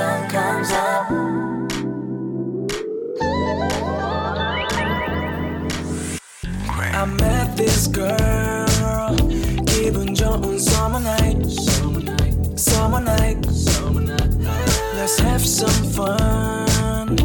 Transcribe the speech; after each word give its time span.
sun 0.00 0.28
comes 0.28 0.70
up. 0.72 1.06
I 6.98 7.04
met 7.04 7.56
this 7.56 7.86
girl 7.88 9.14
기분 9.66 10.14
좋은 10.14 10.58
summer 10.58 10.98
night 10.98 11.44
summer 12.48 13.00
night 13.00 13.46
let's 14.96 15.18
have 15.20 15.44
some 15.44 15.70
fun 15.92 17.16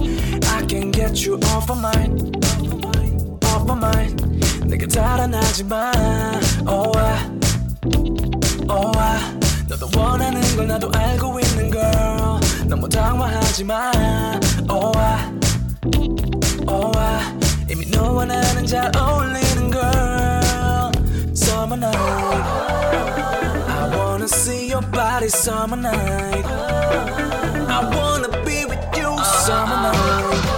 I 0.44 0.66
can 0.68 0.92
get 0.92 1.26
you 1.26 1.40
off 1.56 1.70
my 1.70 1.76
mind 1.80 2.36
off 3.46 3.64
my 3.66 3.78
mind 3.78 4.22
내게 4.66 4.86
달아나지 4.88 5.64
마 5.64 5.92
oh 6.68 6.92
I 6.98 7.40
oh 8.70 8.92
I 8.98 9.20
너도 9.70 9.88
원하는 9.98 10.42
걸 10.58 10.68
나도 10.68 10.92
알고 10.94 11.40
있는 11.40 11.72
girl 11.72 12.40
너무 12.68 12.88
당황하지 12.88 13.64
마 13.64 13.92
oh 14.70 14.98
I 14.98 15.32
oh 16.68 16.98
I 16.98 17.38
이미 17.70 17.86
너와 17.90 18.26
나는 18.26 18.66
잘 18.66 18.92
어울리는 18.96 19.72
girl 19.72 20.92
Summer 21.34 21.78
night 21.78 21.98
I 23.68 23.96
wanna 23.96 24.28
see 24.28 24.70
your 24.72 24.82
body 24.92 25.28
summer 25.28 25.78
night 25.78 26.46
I 27.68 27.80
wanna 27.96 28.30
be 28.46 28.66
with 28.66 28.84
you 28.98 29.18
summer 29.46 29.92
night 29.92 30.55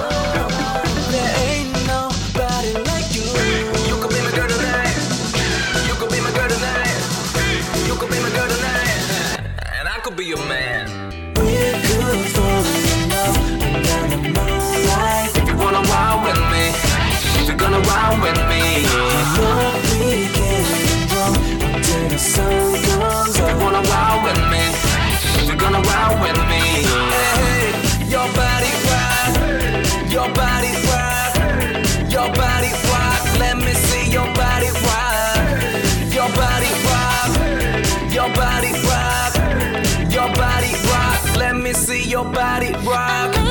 Your 42.05 42.25
body 42.25 42.73
rock 42.87 43.48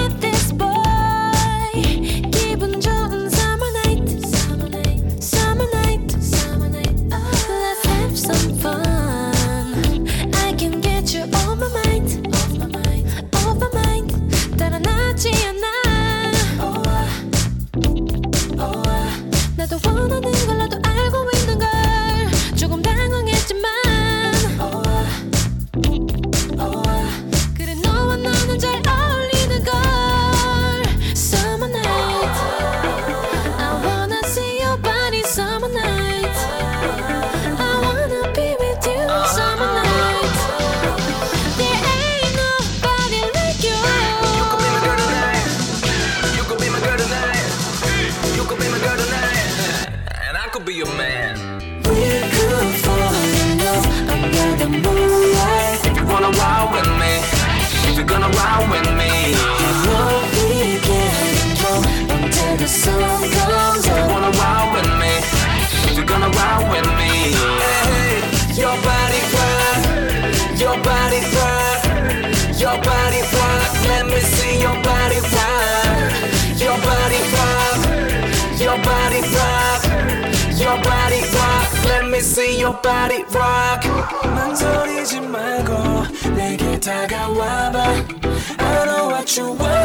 your 82.66 82.72
body 82.82 83.24
rock. 83.34 83.86
망설이지 84.24 85.20
말고 85.20 86.32
내게 86.34 86.78
다가와봐. 86.80 87.78
I 88.58 88.84
know 88.86 89.08
what 89.08 89.38
you 89.38 89.52
want. 89.52 89.75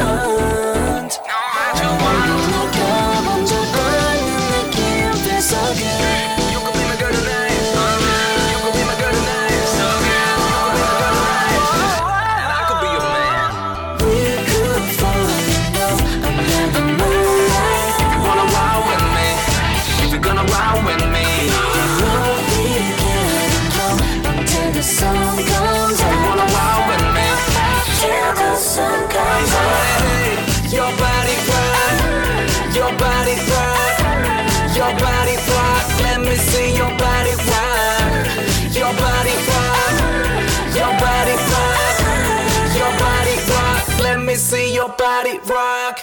body 44.92 45.40
rock. 45.46 46.00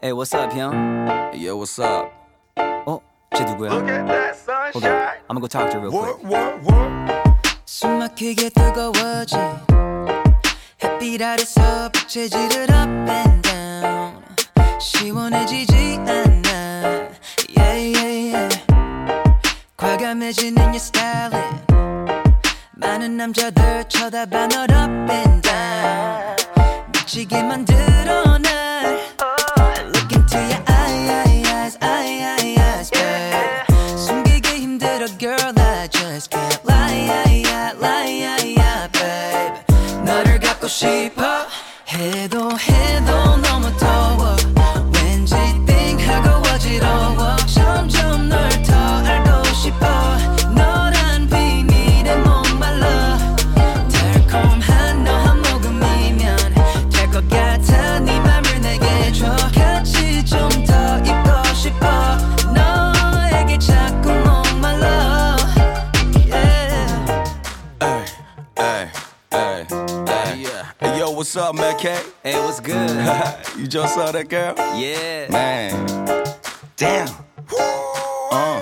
Hey, 0.00 0.12
what's 0.12 0.32
up, 0.32 0.52
형? 0.52 1.32
Yo, 1.34 1.56
what's 1.56 1.78
up? 1.80 2.12
어? 2.86 3.00
쟤 3.36 3.44
누구야? 3.44 3.70
Look 3.70 3.88
at 3.88 4.06
that 4.06 4.36
Hold 4.72 4.84
on. 4.84 4.90
sunshine. 4.90 5.18
I'm 5.28 5.36
gonna 5.36 5.40
go 5.40 5.46
talk 5.48 5.70
to 5.70 5.80
her 5.80 5.88
real 5.88 5.92
quick. 5.92 6.22
What, 6.22 6.62
what, 6.62 6.62
what? 6.62 7.50
숨 7.64 7.98
막히게 7.98 8.50
뜨거워진 8.50 9.38
햇빛 10.82 11.22
아래서 11.22 11.88
부채질을 11.92 12.62
up 12.70 13.10
and 13.10 13.42
down 13.42 14.22
시원해지지 14.80 15.98
않아 16.00 17.10
yeah, 17.56 17.76
yeah, 17.76 18.34
yeah. 18.34 18.48
과감해지는 19.76 20.62
your 20.62 20.78
styling 20.80 21.60
많은 22.77 23.15
남자들 23.15 23.85
쳐다봐 23.87 24.47
널 24.47 24.69
up 24.71 25.11
and 25.11 25.41
down 25.41 26.35
미치게 26.93 27.41
만들어 27.43 28.37
날 28.37 28.99
Look 29.95 30.13
into 30.13 30.37
your 30.37 30.63
eye, 30.67 31.09
eyes, 31.25 31.77
eye, 31.81 32.21
eye, 32.21 32.55
eyes, 32.59 32.91
babe 32.91 33.97
숨기기 33.97 34.59
힘들어 34.59 35.07
girl 35.17 35.53
I 35.57 35.87
just 35.89 36.29
can't 36.31 36.59
lie, 36.65 37.05
lie, 37.07 37.43
lie, 37.79 38.21
lie, 38.21 38.89
babe 38.91 40.03
너를 40.03 40.39
갖고 40.41 40.67
싶어 40.67 41.23
해도 41.87 42.51
해도 42.59 43.37
너무 43.37 43.77
더워 43.77 44.35
왠지 45.01 45.35
띵하고 45.65 46.49
어지러워 46.49 47.34
Man? 71.75 71.79
K? 71.79 71.99
Hey, 72.23 72.39
what's 72.39 72.59
good? 72.59 72.89
you 73.57 73.67
just 73.67 73.95
saw 73.95 74.11
that 74.11 74.29
girl? 74.29 74.55
Yeah. 74.77 75.27
Man. 75.29 75.73
Damn. 76.77 77.07
어. 78.31 78.61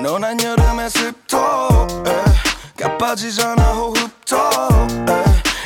너난 0.00 0.40
여름의 0.42 0.88
습도 0.90 1.38
가빠지잖아 2.78 3.62
호흡도 3.72 4.36
에. 5.08 5.24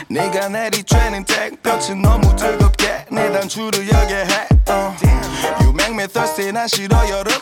네가 0.09 0.49
내리쬐는 0.49 1.27
땡볕이 1.27 1.95
너무 1.97 2.35
뜨겁게 2.37 3.07
내 3.11 3.31
단추를 3.33 3.89
열게 3.89 4.15
해 4.15 4.49
어. 4.69 4.97
You 5.61 5.71
make 5.71 5.95
me 5.95 6.07
thirsty 6.07 6.53
난 6.53 6.67
싫어 6.69 7.09
여름 7.09 7.33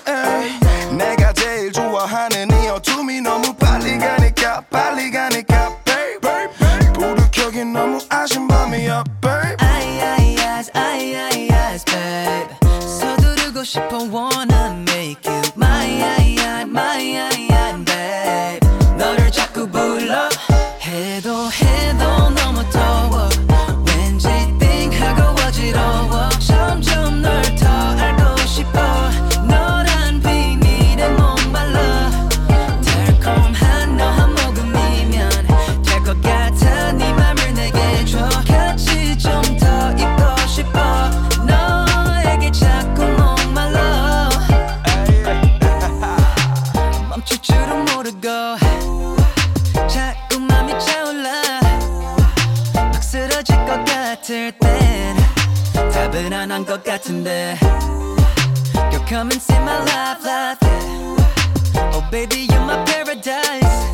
baby 62.18 62.48
you're 62.50 62.62
my 62.66 62.84
paradise 62.86 63.88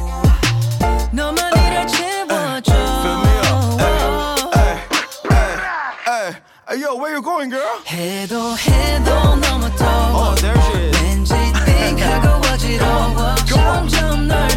너만 1.12 1.51
이를 1.57 1.88
채워줘 1.88 2.74
Fill 3.01 3.18
me 3.19 3.36
up. 3.50 4.56
Hey, 4.56 4.75
hey, 5.30 5.54
hey, 6.06 6.36
hey, 6.69 6.78
yo, 6.81 6.96
where 6.96 7.13
you 7.16 7.22
going, 7.22 7.50
girl? 7.50 7.80
해도 7.88 8.56
해도 8.57 9.36
너무 9.38 9.69
더워 9.75 10.31
Oh, 10.31 10.36
there 10.42 10.60
she 10.62 10.90
is. 10.90 11.04
왠지 11.04 11.34
띵하고 11.66 12.48
어지러워 12.54 13.36
점점 13.46 14.28
널 14.28 14.48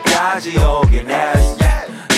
여기까지 0.00 0.58
오긴 0.58 1.10
했어 1.10 1.56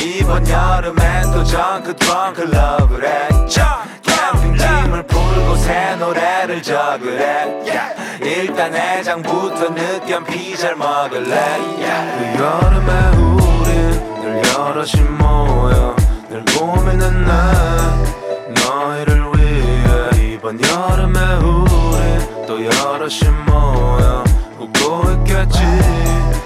이번 0.04 0.46
여름엔 0.48 1.32
또 1.32 1.44
punch 1.44 1.94
drunk 1.96 2.40
love를 2.42 3.08
해. 3.08 3.28
캠핑짐을 4.02 5.02
풀고 5.04 5.56
새 5.56 5.96
노래를 5.96 6.62
적으래. 6.62 7.46
일단 8.20 8.74
해장부터 8.74 9.74
느끼한 9.74 10.22
피잘 10.24 10.76
먹을래. 10.76 11.58
그 12.18 12.42
여름에 12.42 13.16
우린 13.16 14.20
늘 14.20 14.42
여럿이 14.54 15.02
모여 15.18 15.96
늘 16.28 16.44
고민은 16.56 17.24
나 17.24 18.04
너희를 18.64 19.24
위해. 19.36 20.34
이번 20.34 20.60
여름에 20.62 21.20
우린 21.36 22.46
또 22.46 22.64
여럿이 22.64 23.28
모여 23.46 24.24
웃고 24.82 25.10
있겠지 25.12 25.58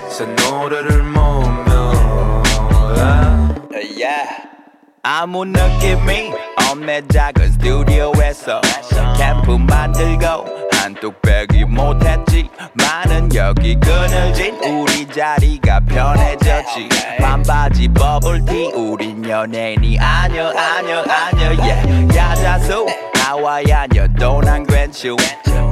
새 0.09 0.25
노래를 0.27 1.03
모으며 1.03 2.43
yeah. 2.95 4.03
yeah. 4.03 4.29
아무 5.03 5.45
느낌이 5.45 6.33
없네 6.71 7.03
작은 7.09 7.53
스튜디오에서 7.53 8.61
캠프 9.17 9.53
만들고 9.53 10.67
한뚝배기 10.73 11.65
못했지 11.65 12.49
많은 12.75 13.35
여기 13.35 13.79
그늘진 13.81 14.55
우리 14.65 15.07
자리가 15.07 15.81
편해졌지 15.81 16.89
반바지 17.19 17.89
버블티 17.89 18.73
우린 18.75 19.29
연예인이 19.29 19.99
아녀 19.99 20.49
아녀 20.51 21.03
아녀 21.03 21.63
yeah. 21.63 22.17
야자수 22.17 22.87
하와이아녀 23.15 24.09
또난 24.19 24.65
괜찮 24.67 25.17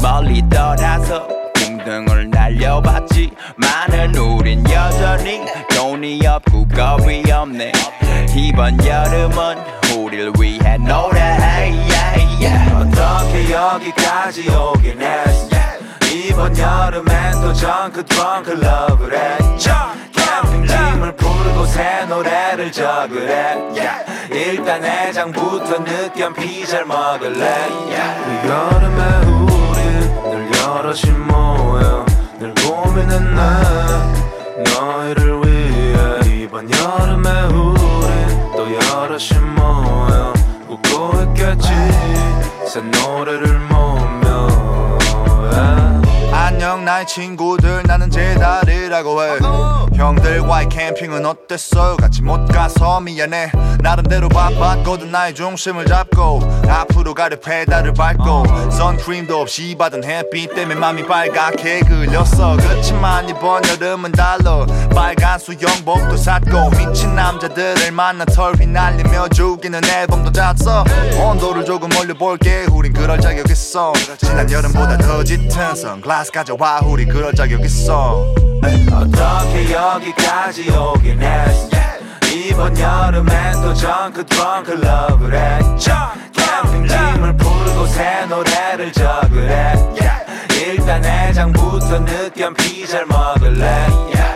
멀리 0.03 0.43
떠나서 0.49 1.29
등등을 1.85 2.31
날려봤지. 2.31 3.31
많은 3.57 4.17
우린 4.17 4.65
여전히 4.71 5.43
돈이 5.77 6.27
없고 6.27 6.67
겁이 6.69 7.31
없네. 7.31 7.73
이번 8.35 8.85
여름은 8.85 9.57
우릴 9.97 10.33
위해 10.39 10.79
노래해 10.79 11.73
yeah, 11.73 12.37
yeah. 12.41 12.75
어떻게 12.75 13.53
여기까지 13.53 14.49
오긴 14.51 15.01
했어? 15.01 15.49
이번 16.13 16.57
여름엔 16.57 17.33
또 17.43 17.53
punch 17.53 18.05
drunk 18.07 18.51
love를 18.51 19.19
해 19.19 19.39
캠핑짐을 20.13 21.17
풀고 21.17 21.67
새 21.67 22.07
노래를 22.09 22.73
적으래. 22.73 23.57
일단 24.31 24.83
해장부터 24.83 25.85
느끼한 25.85 26.33
피잘 26.33 26.87
먹을래. 26.87 27.69
그 28.25 28.49
여름에 28.49 29.27
우린 29.27 29.54
늘 30.75 30.81
여럿이 30.81 31.11
모여 31.13 32.05
늘 32.41 32.53
고민은 32.55 33.35
나 33.37 34.13
너희를 34.57 35.41
위해. 35.47 36.43
이번 36.43 36.69
여름에 36.69 37.31
우린 37.45 38.51
또 38.57 38.67
여럿이 38.75 39.39
모여 39.55 40.33
웃고 40.69 41.23
있겠지. 41.29 41.69
새 42.67 42.81
노래를 42.81 43.55
yeah. 45.53 46.33
안녕 46.33 46.85
난 46.85 46.85
나의 46.85 47.07
친구들. 47.07 47.85
나는 47.87 48.11
제다리라고 48.11 49.23
해. 49.23 49.39
형들과의 49.95 50.69
캠핑은 50.71 51.25
어땠어요? 51.25 51.97
같이 51.97 52.21
못 52.21 52.47
가서 52.47 53.01
미안해 53.01 53.53
나름대로 53.85 54.31
바빴거든 54.31 55.13
나의 55.13 55.35
중심을 55.35 55.85
잡고 55.85 56.41
앞으로 56.69 57.13
가려 57.13 57.39
페달을 57.39 57.93
밟고 57.93 58.71
선크림도 58.71 59.43
없이 59.43 59.77
받은 59.79 60.03
햇빛 60.03 60.55
때문에 60.55 60.75
맘이 60.75 61.07
빨갛게 61.07 61.81
그렸어. 61.81 62.57
그렇지만 62.57 63.29
이번 63.29 63.63
여름은 63.69 64.13
달러 64.13 64.67
빨간 64.95 65.39
수영복도 65.39 66.17
샀고 66.17 66.71
미친 66.71 67.15
남자들을 67.15 67.93
만나 67.93 68.25
털 68.25 68.55
휘날리며 68.55 69.29
죽이는 69.29 69.85
앨범도 69.85 70.33
잤어. 70.33 70.83
온도를 71.21 71.67
조금 71.67 71.91
올려볼게. 71.95 72.67
우린 72.73 72.95
그럴 72.95 73.21
자격 73.21 73.51
있어. 73.51 73.93
지난 74.17 74.51
여름보다 74.51 74.97
더 74.97 75.23
짙은 75.23 75.75
선글라스 75.77 76.33
가져와. 76.33 76.81
우리 76.85 77.05
그럴 77.05 77.35
자격 77.35 77.63
있어. 77.63 78.33
어떻게 78.91 79.73
여기까지 79.75 80.71
오긴 80.71 81.21
했어 81.21 81.74
이번 82.35 82.77
여름엔 82.77 83.63
또 83.63 83.73
punch 83.75 84.27
drunk 84.27 84.73
love를 84.73 85.39
했죠 85.39 85.93
캠핑짐을 86.33 87.37
풀고 87.37 87.87
새 87.87 88.27
노래를 88.27 88.93
적으래. 88.93 89.75
일단 90.67 91.05
해장부터 91.05 92.01
느끼한 92.01 92.55
피자를 92.55 93.07
먹을래. 93.07 93.87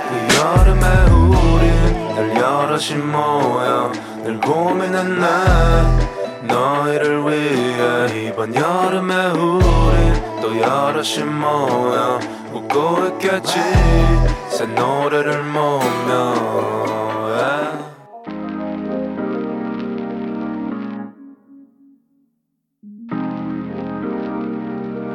그 0.08 0.36
여름에 0.36 0.86
우린 1.10 2.14
늘 2.14 2.36
여럿이 2.36 2.94
모여 2.94 3.90
늘 4.22 4.40
고민은 4.40 5.18
나 5.18 5.98
너희를 6.42 7.24
위해 7.26 8.28
이번 8.28 8.54
여름에 8.54 9.26
우린 9.30 10.40
또 10.40 10.56
여럿이 10.56 11.24
모여 11.24 12.20
웃고 12.52 13.06
있겠지. 13.22 13.58
새 14.50 14.66
노래를 14.66 15.42
모으며 15.42 16.67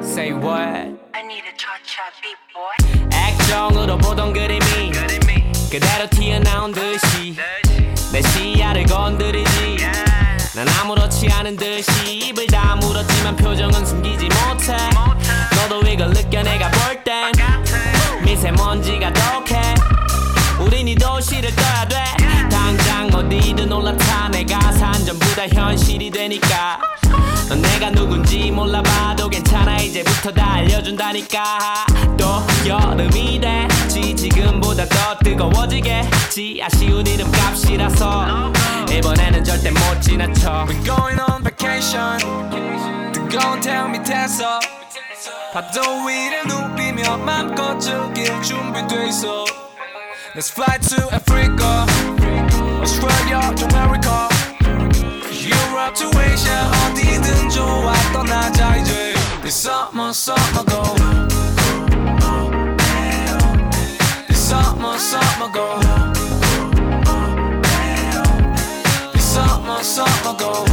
Say 0.03 0.31
what? 0.33 0.99
액정으로 3.11 3.97
보던 3.97 4.33
그림이 4.33 4.91
그대로 5.71 6.09
튀어나온 6.09 6.71
듯이 6.71 7.35
내 8.11 8.21
시야를 8.21 8.85
건드리지. 8.85 9.77
난 10.55 10.67
아무렇지 10.81 11.27
않은 11.31 11.55
듯이 11.55 12.17
입을 12.17 12.47
다물었지만 12.47 13.35
표정은 13.37 13.85
숨기지 13.85 14.25
못해. 14.25 14.77
너도 15.55 15.81
이걸 15.87 16.09
느껴 16.13 16.43
내가 16.43 16.69
볼 16.69 17.03
땐 17.03 17.31
미세먼지가 18.23 19.11
독해. 19.13 19.75
우린 20.59 20.87
이 20.87 20.95
도시를 20.95 21.55
떠야 21.55 21.87
돼. 21.87 21.95
당장 22.49 23.09
어디든 23.13 23.71
올라타. 23.71 24.29
내가 24.29 24.71
산 24.73 24.93
전부 25.05 25.25
다 25.35 25.47
현실이 25.47 26.11
되니까. 26.11 26.79
넌 27.49 27.61
내가 27.61 27.89
누군지 27.89 28.49
몰라봐도 28.51 29.22
이제부터 29.83 30.31
다 30.31 30.53
알려준다니까. 30.53 31.85
또 32.17 32.41
여름이 32.65 33.39
됐지 33.41 34.15
지금보다 34.15 34.85
더 34.85 35.17
뜨거워지겠지. 35.19 36.61
아쉬운 36.63 37.05
이름값이라서. 37.05 38.53
이번에는 38.89 39.43
절대 39.43 39.71
못 39.71 40.01
지나쳐. 40.01 40.65
We're 40.67 40.85
going 40.85 41.19
on 41.29 41.43
vacation. 41.43 43.11
뜨거운 43.11 43.59
태양 43.59 43.91
밑에서 43.91 44.59
파도 45.53 46.05
위를 46.05 46.43
누비며 46.47 47.17
맘껏 47.17 47.79
즐길 47.79 48.41
준비돼 48.41 49.09
있어. 49.09 49.45
Let's 50.35 50.49
fly 50.51 50.79
to 50.79 51.09
Africa. 51.13 51.85
Australia 52.81 53.53
to 53.55 53.65
America. 53.67 54.29
Europe 55.43 55.93
to 55.95 56.09
Asia. 56.19 56.71
어디든 56.89 57.49
좋아 57.49 57.93
떠나 58.13 58.51
자 59.43 59.49
이제 59.49 59.49
This 59.49 59.67
summer 59.67 60.13
summer 60.13 60.63
go 60.63 60.83
This 64.27 64.39
summer 64.39 64.97
summer 64.97 65.51
go 65.51 65.79
This 69.11 69.25
summer 69.33 69.83
summer 69.83 70.37
go 70.37 70.65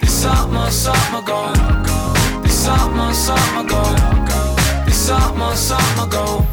This 0.00 0.22
summer 0.22 0.70
summer 0.70 1.22
go 1.22 1.52
This 2.42 2.64
summer 2.64 3.12
summer 3.14 3.64
go 3.68 3.82
This 4.84 5.06
summer 5.06 5.54
summer 5.54 6.10
go 6.10 6.46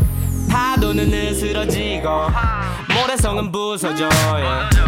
파도는 0.50 1.10
느스러지고 1.10 2.30
모래성은 2.94 3.52
부서져 3.52 4.08
yeah. 4.38 4.84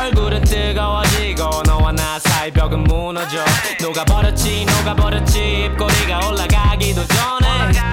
얼굴은 0.00 0.44
뜨거워지고 0.44 1.62
너와 1.66 1.92
나 1.92 2.18
사이 2.44 2.50
벽은 2.50 2.84
무너져. 2.84 3.42
녹아버렸지 3.80 4.66
녹아버렸지. 4.66 5.64
입꼬리가 5.64 6.28
올라가기도 6.28 7.06
전에. 7.06 7.48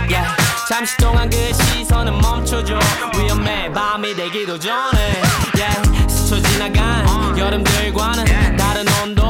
Yeah. 0.10 0.28
잠시 0.68 0.98
동안 0.98 1.30
그 1.30 1.38
시선은 1.54 2.18
멈춰줘. 2.20 2.78
위험해 3.18 3.72
밤이 3.72 4.14
되기도 4.14 4.60
전에. 4.60 5.22
Yeah. 5.56 6.10
스쳐 6.10 6.42
지나간 6.42 7.38
여름들과는 7.38 8.58
다른 8.58 8.86
온도 9.02 9.24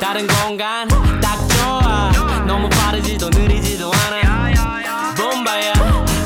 다른 0.00 0.26
공간. 0.26 0.88
딱 1.20 1.36
좋아. 1.48 2.10
너무 2.46 2.66
빠르지도 2.70 3.28
느리지도 3.28 3.92
않아. 3.92 4.54
봄바야. 5.14 5.72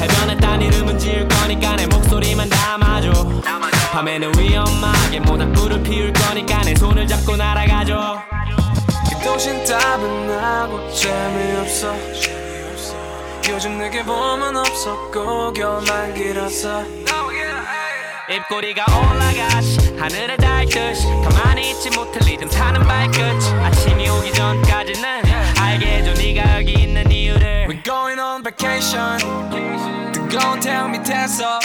해변에 0.01 0.37
딴 0.37 0.63
이름은 0.63 0.97
지을 1.01 1.27
거니까 1.27 1.75
내 1.75 1.89
목소리만 1.89 2.49
담아줘. 2.49 3.11
밤에는 3.91 4.39
위험하게 4.39 5.21
모닥불을 5.21 5.83
피울 5.83 6.13
거니까 6.13 6.61
내 6.61 6.75
손을 6.75 7.07
잡고 7.07 7.35
날아가줘 7.35 8.36
이 9.37 9.39
도신 9.39 9.65
따분하고 9.65 10.91
재미없어. 10.95 11.95
요즘 13.51 13.77
내게 13.77 14.03
봄은 14.03 14.57
없었고 14.57 15.53
겨울만 15.53 16.15
길었어 16.15 16.83
입꼬리가 18.31 18.87
올라가시 18.97 19.95
하늘에 19.99 20.39
닿듯이. 20.39 21.05
가만히 21.23 21.73
있지 21.73 21.91
못할 21.91 22.23
리듬 22.27 22.49
타는 22.49 22.81
발끝 22.87 23.21
아침이 23.63 24.09
오기 24.09 24.33
전까지는 24.33 25.23
알게 25.61 25.87
해줘 25.87 26.15
네가 26.15 26.57
여기 26.57 26.73
있는 26.73 27.11
이유를. 27.13 27.67
We're 27.69 27.85
going 27.85 28.19
on 28.19 28.43
vacation. 28.43 29.19
뜨거운 30.13 30.61
태양 30.61 30.93
밑에서 30.93 31.61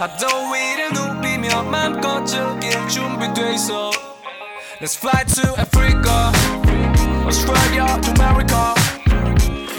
파도 0.00 0.26
위를 0.50 0.92
누비며 0.92 1.62
맘껏 1.62 2.26
즐길 2.26 2.88
준비돼 2.88 3.54
있어. 3.54 3.92
Let's 4.80 4.96
fly 4.96 5.24
to 5.24 5.54
Africa 5.60 6.32
Australia 7.31 7.85
to 8.01 8.09
America 8.17 8.73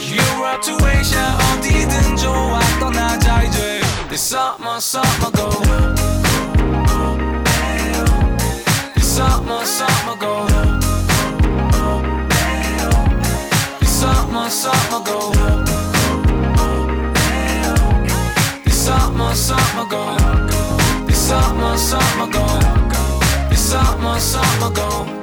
Europe 0.09 0.61
to 0.63 0.75
Asia 0.87 1.27
어디든 1.53 2.17
좋아 2.17 2.61
떠나자 2.81 3.43
이제 3.43 3.81
This 4.09 4.35
summer 4.35 4.79
summer 4.81 5.31
go 5.33 5.49
This 8.95 9.09
summer 9.17 9.65
summer 9.65 10.17
go 10.19 10.47
This 13.81 14.01
summer 14.01 14.49
summer 14.51 15.03
go 15.05 15.33
This 18.65 18.79
summer 18.87 19.35
summer 19.35 19.87
go 19.89 20.17
This 21.07 21.29
summer 21.29 21.77
summer 21.77 22.29
go 22.31 22.45
This 23.49 23.71
summer 23.71 24.19
summer 24.19 24.71
go 24.71 25.22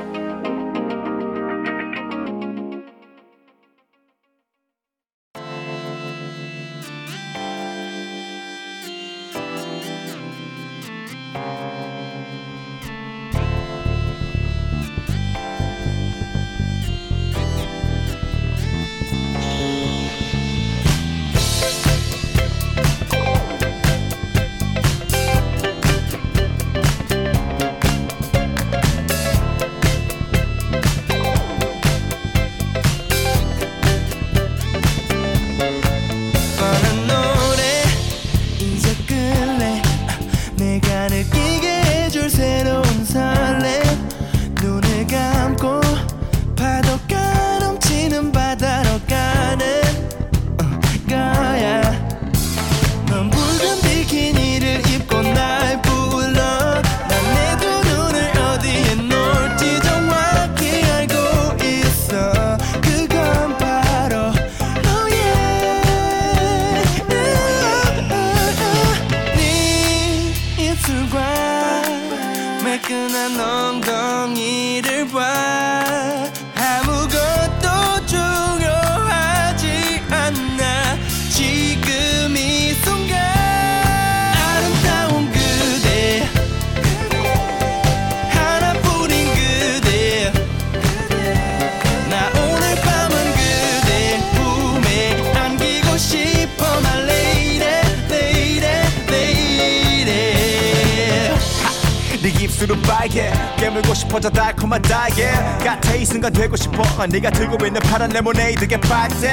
네가 107.08 107.30
들고 107.30 107.64
있는 107.64 107.80
파란 107.80 108.10
레모네이드에 108.10 108.80
빨대 108.80 109.32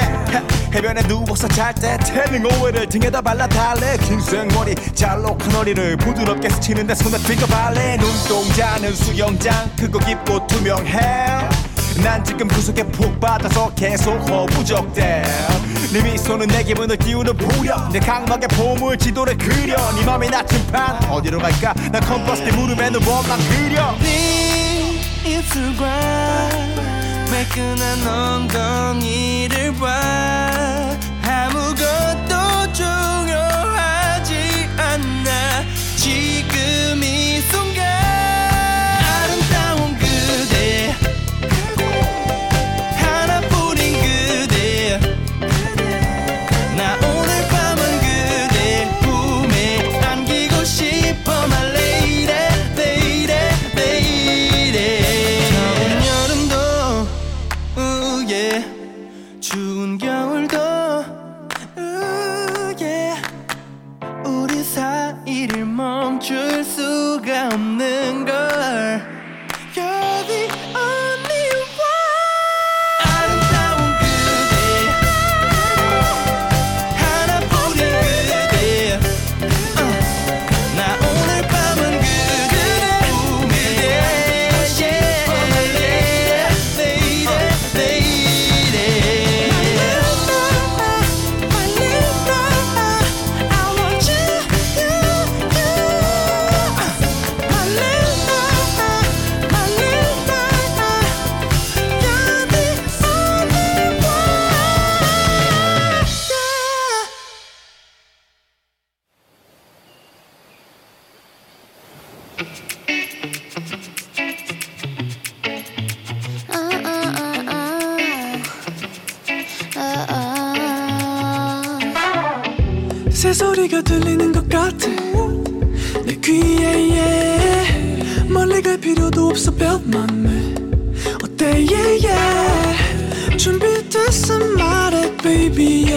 해변에 0.73 1.01
누워서 1.03 1.47
잘때 1.47 1.97
태닝 1.97 2.45
오일을 2.45 2.87
등에다 2.87 3.21
발라 3.21 3.47
달래. 3.47 3.97
긴 3.97 4.19
생머리 4.19 4.75
잘록한 4.93 5.51
허리를 5.51 5.97
부드럽게 5.97 6.49
스치는데 6.49 6.95
손에 6.95 7.17
finger 7.23 7.45
ballet 7.47 7.97
눈동자는 7.97 8.93
수영장 8.93 9.69
크고 9.77 9.99
깊고 9.99 10.45
투명해. 10.47 10.99
난 12.03 12.23
지금 12.23 12.47
그 12.47 12.61
속에 12.61 12.83
푹 12.83 13.19
빠져서 13.19 13.73
계속 13.73 14.13
허우적대. 14.29 15.23
네 15.93 16.03
미소는 16.03 16.47
내 16.47 16.63
기분을 16.63 16.97
띄우는 16.97 17.35
부력. 17.37 17.91
내 17.91 17.99
각막에 17.99 18.47
보물 18.47 18.97
지도를 18.97 19.37
그려. 19.37 19.75
네 19.93 20.05
맘의 20.05 20.29
나침판. 20.29 21.09
어디로 21.09 21.39
갈까? 21.39 21.73
난 21.91 22.01
컴퍼스 22.03 22.43
네 22.43 22.51
무릎에 22.51 22.89
누워 22.89 23.10
원만 23.10 23.39
그려. 23.49 23.95
네 23.99 25.01
입술과 25.25 26.66
매끈한 27.31 28.07
엉덩이를 28.07 29.73
봐 29.73 30.66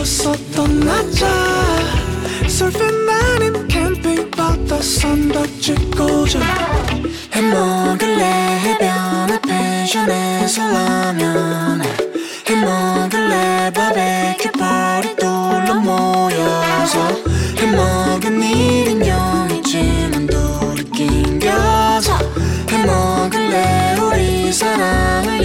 나자. 0.03 1.29
설핑 2.49 2.81
아님 3.09 3.69
캠핑 3.69 4.31
바다 4.31 4.81
선박 4.81 5.47
찍고 5.61 6.27
자. 6.27 6.41
해먹을래? 7.31 8.25
해변에 8.25 9.39
펜션에서 9.43 10.63
라면 10.73 11.83
해먹을래? 12.49 13.73
바베큐 13.75 14.53
벌이 14.53 15.17
둘러 15.17 15.75
모여서. 15.75 17.09
해먹은 17.59 18.43
일은 18.43 19.07
영이지만 19.07 20.27
둘이 20.27 20.85
낑겨서. 20.93 22.19
해먹을래? 22.71 23.97
우리 24.01 24.51
사랑을 24.51 25.45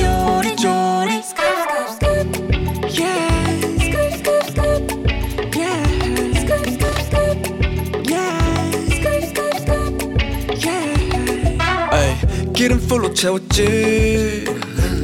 기름 12.66 12.80
풀로 12.88 13.14
채웠지. 13.14 14.44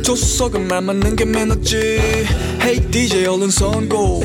조석은 0.02 0.68
말 0.68 0.82
맞는 0.82 1.16
게 1.16 1.26
매너지. 1.26 1.78
Hey 2.60 2.82
DJ 2.90 3.28
얼른 3.28 3.52
선고. 3.52 4.24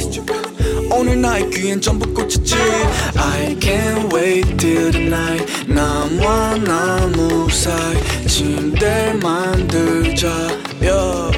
오늘 0.91 1.21
나의 1.21 1.51
귀엔 1.51 1.79
전부 1.79 2.15
꽂혔지. 2.15 2.55
I 3.15 3.55
can't 3.57 4.11
wait 4.11 4.57
till 4.57 4.91
the 4.91 5.07
night. 5.07 5.71
나와 5.71 6.57
나 6.57 7.07
무사히 7.09 7.99
침대를 8.27 9.19
만들자. 9.19 10.29
Yeah. 10.81 11.36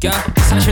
got 0.00 0.38
such 0.40 0.68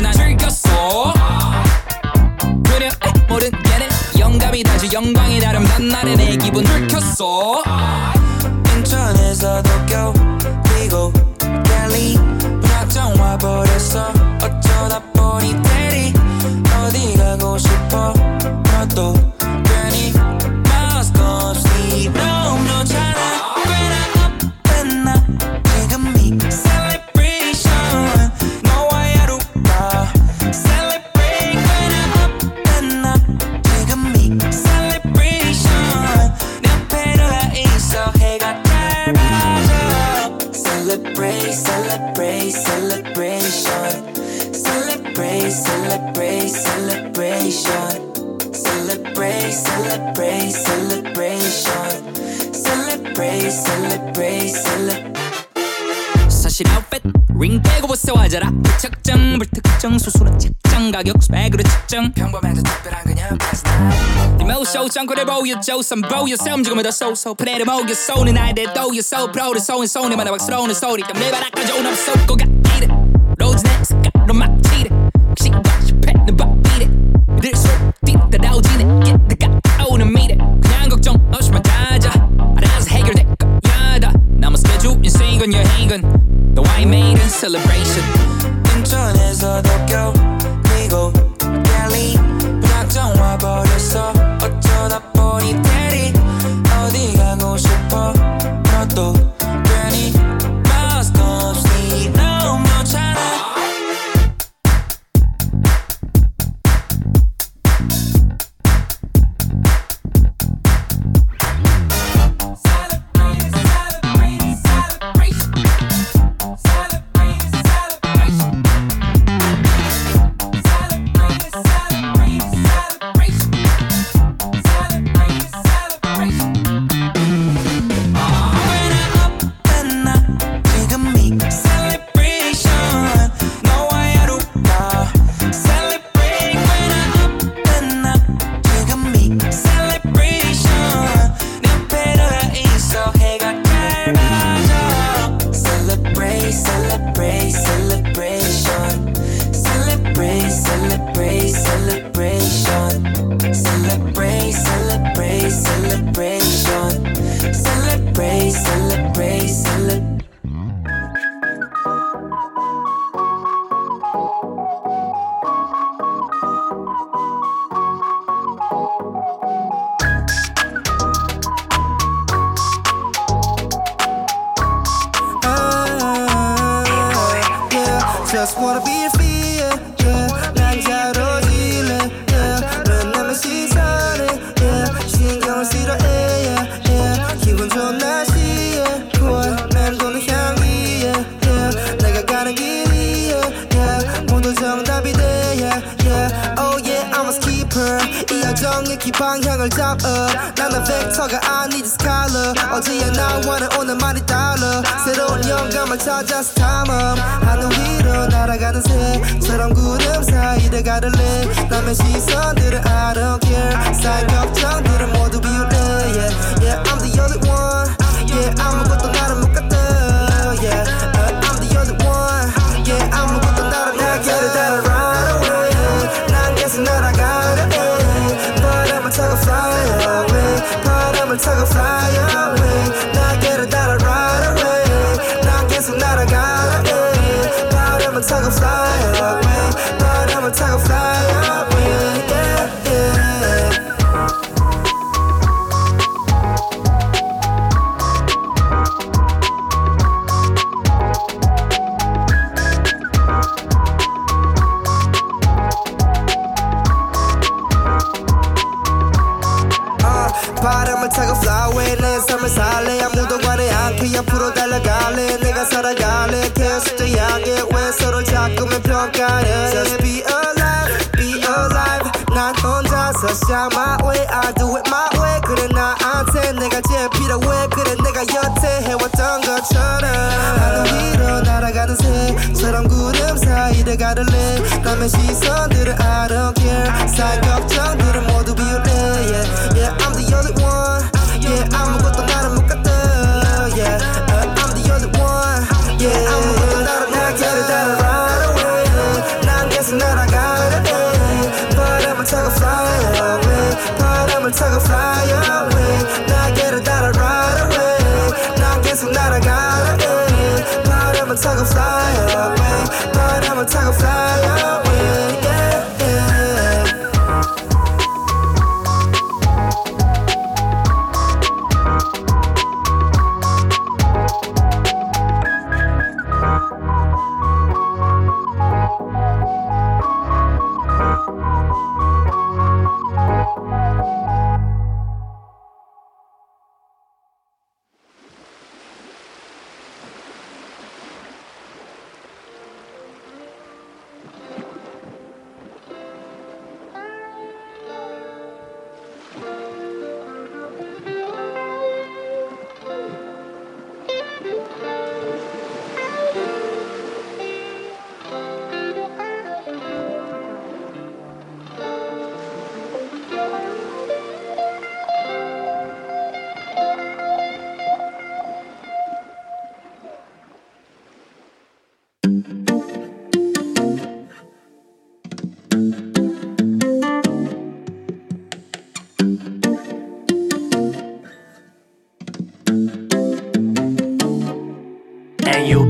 I'm 65.05 65.09
gonna 65.15 65.31
roll 65.31 65.45
your 65.45 65.61
joe 65.61 65.83
some 65.83 66.01
bro 66.01 66.25
your 66.25 66.39
sound 66.39 66.65
you're 66.65 66.75
gonna 66.75 66.91
so 66.91 67.35
put 67.35 67.45
that 67.45 67.69
all 67.69 67.85
your 67.85 67.95
soul. 67.95 68.25
So 68.27 68.39
i 68.39 68.53
did 68.53 68.73
throw 68.73 68.91
your 68.91 69.03
soul 69.03 69.29
bro 69.29 69.53
the 69.53 69.61
and 69.83 69.91
soul 69.91 70.07
and 70.07 70.17
my 70.17 70.25
next 70.25 70.47
throne 70.47 70.71
and 70.71 70.77
story 70.77 71.03
the 71.03 71.95
so 71.95 72.27
go 72.27 72.54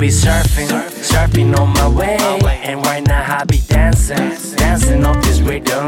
be 0.05 0.11
surfing, 0.11 0.69
surfing 1.01 1.59
on 1.59 1.73
my 1.73 1.89
way. 1.89 2.19
And 2.63 2.85
right 2.85 3.03
now 3.07 3.39
I 3.39 3.45
be 3.45 3.61
dancing, 3.69 4.37
dancing 4.57 5.03
off 5.03 5.17
this 5.25 5.41
rhythm. 5.41 5.87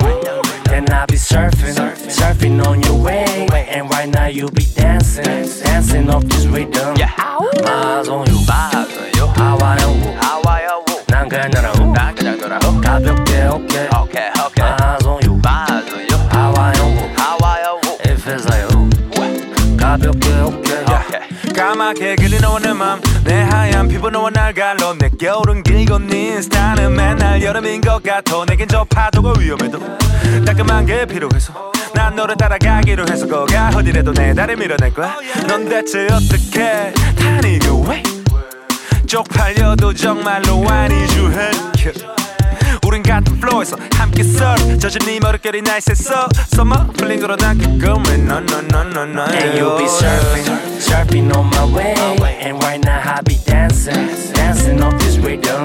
Then 0.64 0.88
I 0.90 1.05
be 1.05 1.16
surfing, 1.16 1.76
surfing 2.09 2.64
on 2.66 2.81
your 2.83 2.98
way. 2.98 3.46
And 3.52 3.90
right 3.90 4.09
now 4.09 4.29
you 4.29 4.48
be 4.48 4.64
dancing, 4.74 5.24
dancing 5.64 6.09
off 6.09 6.24
this 6.24 6.46
rhythm. 6.46 6.95
내 23.26 23.42
하얀 23.42 23.88
피부 23.88 24.08
너와 24.08 24.30
날 24.30 24.54
갈로 24.54 24.94
내 24.94 25.10
겨울은 25.10 25.64
길고 25.64 25.98
네 25.98 26.40
스타는 26.40 26.94
맨날 26.94 27.42
여름인 27.42 27.80
것 27.80 28.00
같아. 28.00 28.44
내겐 28.44 28.68
저 28.68 28.84
파도가 28.84 29.34
위험해도 29.40 29.80
따끔한 30.44 30.86
게 30.86 31.04
필요해서 31.04 31.72
난 31.92 32.14
너를 32.14 32.36
따라가기로 32.36 33.04
해서 33.08 33.26
거가 33.26 33.70
어디래도 33.74 34.12
내 34.12 34.32
다리 34.32 34.54
밀어낼 34.54 34.94
거야. 34.94 35.16
넌 35.48 35.68
대체 35.68 36.06
어떻게 36.06 36.92
다니고 37.18 37.86
왜 37.88 38.02
쪽팔려도 39.06 39.92
정말로 39.94 40.64
아니죠 40.68 41.28
우린 42.95 43.04
같은 43.04 43.39
플로에서 43.39 43.77
함께 43.95 44.23
썰 44.23 44.58
젖은 44.80 44.99
네 45.06 45.19
머릿결이 45.19 45.62
날샜어 45.62 46.30
서머 46.47 46.88
풀린 46.97 47.19
거로 47.19 47.36
닦게끔 47.36 48.04
No 48.32 48.38
no 48.39 48.60
no 48.60 48.82
no 48.82 49.04
no 49.04 49.23
And 49.23 49.58
you 49.58 49.77
be 49.77 49.86
surfing, 49.86 50.45
surfing 50.80 51.36
on 51.36 51.47
my 51.47 51.65
way. 51.73 51.93
And 52.39 52.62
right 52.63 52.80
now 52.84 53.01
I 53.04 53.21
be 53.23 53.36
dancing, 53.45 54.08
dancing 54.34 54.82
off 54.82 54.97
this 54.99 55.17
rhythm. 55.17 55.63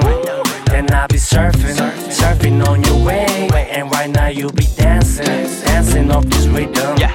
Then 0.65 0.91
I 0.91 1.07
be 1.07 1.17
surfing, 1.17 1.75
surfing 2.09 2.65
on 2.67 2.83
your 2.83 3.03
way. 3.05 3.25
And 3.71 3.91
right 3.91 4.09
now 4.09 4.27
you 4.27 4.49
be 4.51 4.67
dancing, 4.75 5.47
dancing 5.65 6.11
off 6.11 6.25
this 6.25 6.47
rhythm. 6.47 6.97
Yeah. 6.97 7.13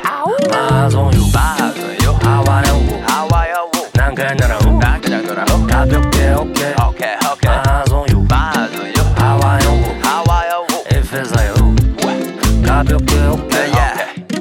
Miles 0.51 0.95
on 0.95 1.13
you, 1.15 1.25
맞아요 1.33 2.19
하와요. 2.23 3.03
하와요 3.07 3.71
난 3.95 4.15
그녀라고, 4.15 4.79
난 4.79 5.01
그냥 5.01 5.27
돌아오 5.27 5.67
가볍게 5.67 6.33
오케이. 6.33 6.75
오 6.75 7.26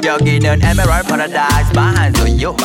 Yeah. 0.07 0.15
여기는 0.15 0.63
Emerald 0.63 1.09
Paradise 1.09 1.73
맞아요 1.75 2.57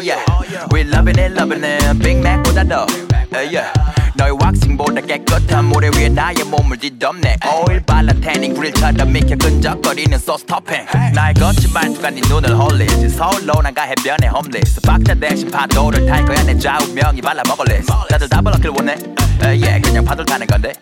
yeah. 0.00 0.24
We 0.72 0.84
loving 0.84 1.18
it 1.18 1.32
loving 1.34 1.64
it. 1.64 1.98
Big 1.98 2.18
Mac보다 2.18 2.64
더 2.64 2.86
yeah. 3.32 3.70
너의 4.16 4.36
왁싱보다 4.40 5.02
깨끗한 5.02 5.66
모래 5.66 5.90
위에 5.96 6.08
나의 6.08 6.44
몸을 6.44 6.78
뒤덮네 6.78 7.36
오일 7.66 7.80
발라 7.80 8.12
태닝 8.14 8.54
그릴처럼 8.54 9.16
익혀 9.16 9.36
끈적거리는 9.36 10.18
소스 10.18 10.44
토핑 10.44 10.86
나의 11.14 11.34
거친 11.34 11.72
말투가 11.72 12.10
네 12.10 12.20
눈을 12.28 12.56
홀리지 12.56 13.10
서울로 13.10 13.60
나가 13.62 13.82
해변에 13.82 14.28
홈리스 14.28 14.80
박자 14.80 15.14
대신 15.14 15.50
파도를 15.50 16.06
탈 16.06 16.24
거야 16.24 16.42
내 16.44 16.58
좌우명이 16.58 17.20
발라먹을래 17.20 17.82
다들 18.08 18.28
다 18.28 18.40
벗었길 18.40 18.70
원해 18.70 18.96
yeah. 19.42 19.80
그냥 19.82 20.04
파도를 20.04 20.26
타는 20.26 20.46
건데 20.46 20.72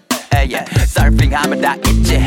yeah. 0.47 0.65
서핑하면 0.87 1.61
다 1.61 1.75
있지 1.87 2.19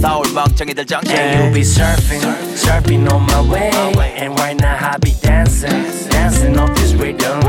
서울 0.00 0.32
멍청이들 0.32 0.84
정신 0.86 1.16
And 1.16 1.44
you 1.44 1.52
be 1.52 1.60
surfing, 1.62 2.20
surfing 2.54 3.10
on 3.10 3.22
my 3.22 3.40
way. 3.40 3.70
And 4.16 4.38
right 4.38 4.58
now 4.60 4.76
I 4.76 4.98
be 4.98 5.14
dancing, 5.22 5.84
dancing 6.10 6.58
off 6.58 6.74
this 6.76 6.92
rhythm. 6.94 7.40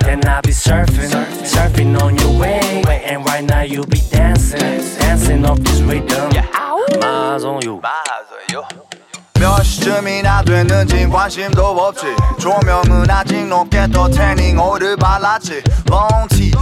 Then 0.00 0.24
I 0.26 0.40
be 0.40 0.52
surfing, 0.52 1.10
surfing 1.44 2.00
on 2.00 2.16
your 2.18 2.38
way. 2.38 2.82
And 3.04 3.24
right 3.26 3.44
now 3.44 3.62
you 3.62 3.84
be 3.84 4.00
dancing, 4.10 4.60
dancing 4.98 5.44
off 5.44 5.58
this 5.60 5.80
rhythm. 5.80 6.30
Miles 7.00 7.44
on 7.44 7.60
you. 7.62 7.80
맞아요 7.82 8.66
몇 9.38 9.62
시쯤이나 9.62 10.42
됐는지 10.44 11.06
관심도 11.06 11.62
없지 11.66 12.06
조명은 12.40 13.10
아직 13.10 13.46
높게 13.46 13.86
떠 13.92 14.08
태닝 14.08 14.58
오일을 14.58 14.96
발랐지 14.96 15.62
롱티 15.86 16.52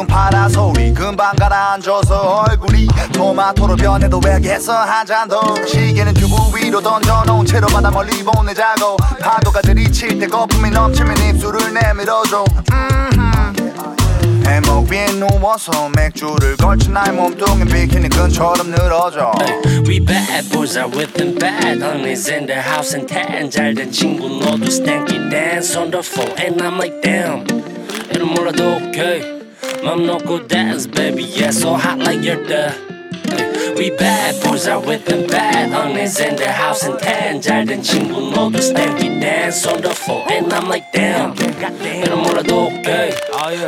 미디움 0.00 0.06
파라솔이 0.06 0.94
금방 0.94 1.36
가라앉아서 1.36 2.44
얼굴이 2.48 2.88
토마토로 3.12 3.76
변해도 3.76 4.20
왜겠어 4.24 4.72
한잔 4.72 5.28
더. 5.28 5.54
시계는 5.66 6.14
튜브 6.14 6.36
위로 6.56 6.80
던져놓은 6.80 7.44
채로 7.44 7.66
바다 7.66 7.90
멀리 7.90 8.22
보내자고. 8.22 8.96
파도가 9.20 9.60
들이칠 9.60 10.18
때 10.18 10.26
거품이 10.26 10.70
넘치면 10.70 11.16
입술을 11.18 11.74
내밀어줘. 11.74 12.44
해목 14.46 14.90
위에 14.90 15.06
누워서 15.12 15.88
맥주를 15.90 16.56
걸친 16.56 16.94
나의 16.94 17.12
몸뚱이 17.12 17.64
비키니 17.66 18.08
끈처럼 18.08 18.70
늘어져. 18.70 19.32
We 19.86 20.00
bad 20.00 20.48
boys 20.50 20.78
are 20.78 20.90
with 20.90 21.12
them 21.14 21.38
bad 21.38 21.82
Honeys 21.82 22.30
in 22.30 22.46
the 22.46 22.60
house 22.60 22.96
and 22.96 23.12
tan. 23.12 23.50
잘된 23.50 23.92
친구 23.92 24.28
너도 24.28 24.64
stanky 24.66 25.18
dance 25.30 25.76
on 25.76 25.90
the 25.90 26.02
floor. 26.02 26.34
And 26.38 26.62
I'm 26.62 26.76
like 26.76 27.00
damn. 27.02 27.44
이런 28.12 28.28
몰라도 28.34 28.76
okay 28.88 29.39
Mom, 29.82 30.04
no 30.06 30.18
go 30.20 30.38
dance, 30.38 30.86
baby, 30.86 31.22
yeah, 31.22 31.50
so 31.50 31.74
hot 31.74 31.98
like 31.98 32.22
you're 32.22 32.36
the. 32.36 32.74
We 33.78 33.90
bad 33.90 34.42
boys 34.44 34.68
are 34.68 34.78
with 34.78 35.06
the 35.06 35.26
bad 35.26 35.72
honeys 35.72 36.20
in 36.20 36.36
the 36.36 36.52
house 36.52 36.84
in 36.84 36.98
tan. 36.98 37.40
잘된 37.40 37.82
친구 37.82 38.30
모두 38.30 38.60
stand, 38.60 39.00
we 39.00 39.08
dance 39.20 39.66
on 39.66 39.80
the 39.80 39.88
floor, 39.90 40.26
and 40.30 40.52
I'm 40.52 40.68
like, 40.68 40.84
damn. 40.92 41.34
이런 41.34 42.22
뭐라도 42.22 42.68
okay. 42.68 43.14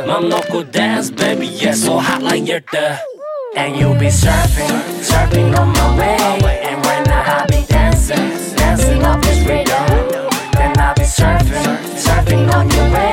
Mom, 0.05 0.29
no 0.29 0.39
go 0.51 0.63
dance, 0.63 1.09
baby, 1.09 1.47
yeah, 1.47 1.73
so 1.73 1.97
hot 1.97 2.21
like 2.21 2.45
you're 2.47 2.61
the. 2.71 2.99
And 3.55 3.75
you'll 3.75 3.97
be 3.97 4.07
surfing, 4.07 4.69
surfing 5.01 5.57
on 5.57 5.69
my 5.73 5.97
way. 5.97 6.61
And 6.61 6.83
when 6.85 7.09
I'll 7.09 7.47
be 7.47 7.65
dancing, 7.67 8.29
dancing 8.55 9.03
off 9.03 9.21
this 9.21 9.39
rhythm. 9.47 10.29
Then 10.53 10.77
I'll 10.77 10.93
be 10.93 11.03
surfing, 11.03 11.77
surfing 11.97 12.53
on 12.53 12.69
your 12.69 12.91
way. 12.93 13.12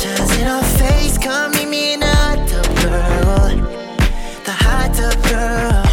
shines 0.00 0.32
in 0.38 0.46
our 0.46 0.64
face. 0.80 1.18
Come 1.18 1.52
meet 1.52 1.68
me 1.68 1.92
in 1.94 2.00
the 2.00 2.06
hot 2.06 2.40
tub, 2.48 2.68
girl. 2.80 3.48
The 4.46 4.54
hot 4.64 4.90
tub, 4.96 5.18
girl. 5.28 5.84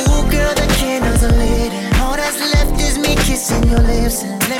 Ooh, 0.00 0.22
girl, 0.34 0.52
the 0.60 0.66
candles 0.80 1.22
are 1.22 1.36
lit. 1.42 1.72
And 1.80 1.94
all 2.02 2.16
that's 2.16 2.40
left 2.54 2.80
is 2.80 2.98
me 2.98 3.14
kissing 3.26 3.62
your 3.70 3.84
lips. 3.92 4.24
And 4.24 4.57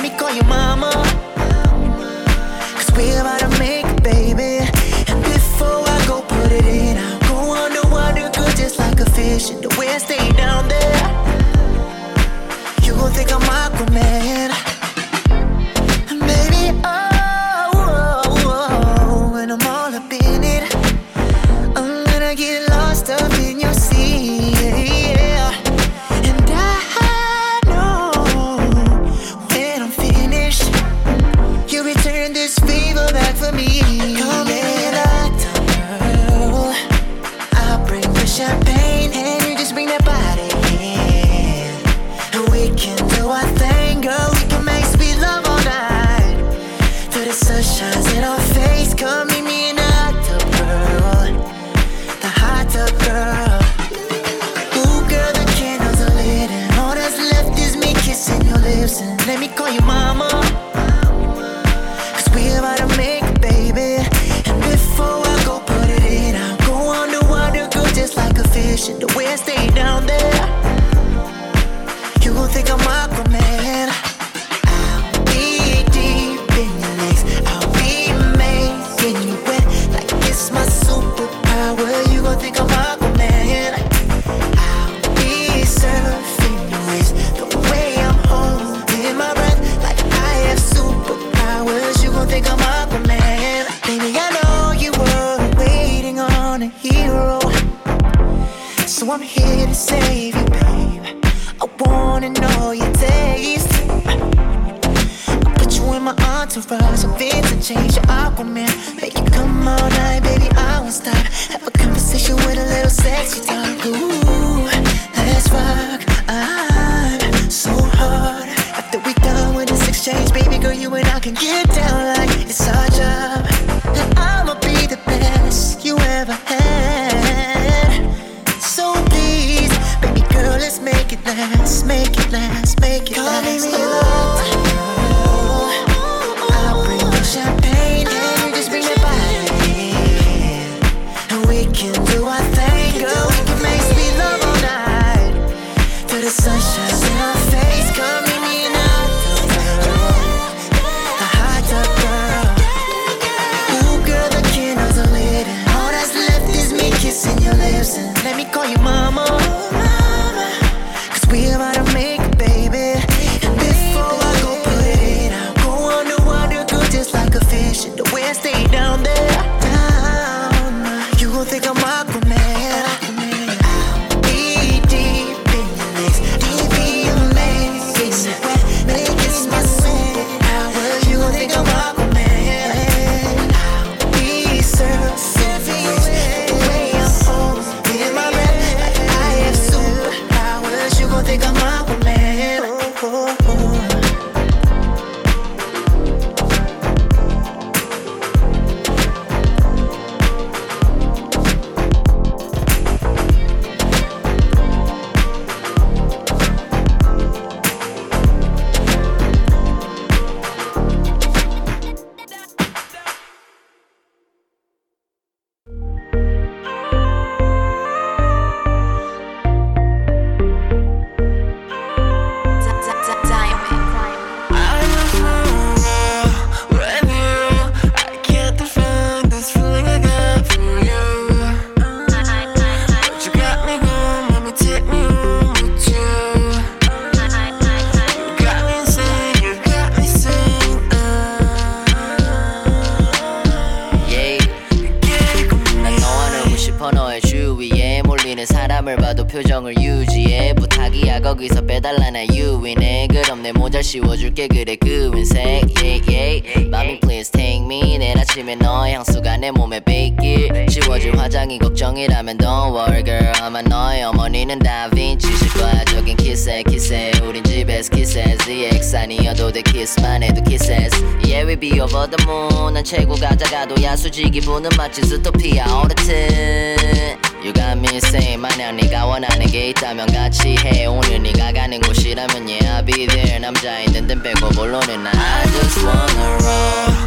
나는 272.79 272.85
최고 272.85 273.15
가자가도 273.15 273.83
야수지 273.83 274.31
기분은 274.31 274.71
마치 274.77 275.03
스토피아 275.03 275.81
오르트 275.81 277.17
You 277.43 277.53
got 277.53 277.73
me 277.77 277.97
say 277.97 278.37
만약 278.37 278.77
네가 278.77 279.05
원하는 279.05 279.47
게 279.47 279.71
있다면 279.71 280.07
같이 280.13 280.57
해. 280.59 280.87
오늘 280.87 281.21
네가 281.21 281.53
가는 281.53 281.81
곳이라면 281.81 282.47
yeah 282.47 282.81
I'll 282.81 282.87
be 282.87 283.07
there. 283.07 283.41
남자인 283.41 283.93
든든 283.93 284.23
빼고 284.23 284.51
볼로는 284.51 285.07
I 285.09 285.47
just 285.51 285.81
wanna 285.85 286.37
roll 286.41 286.98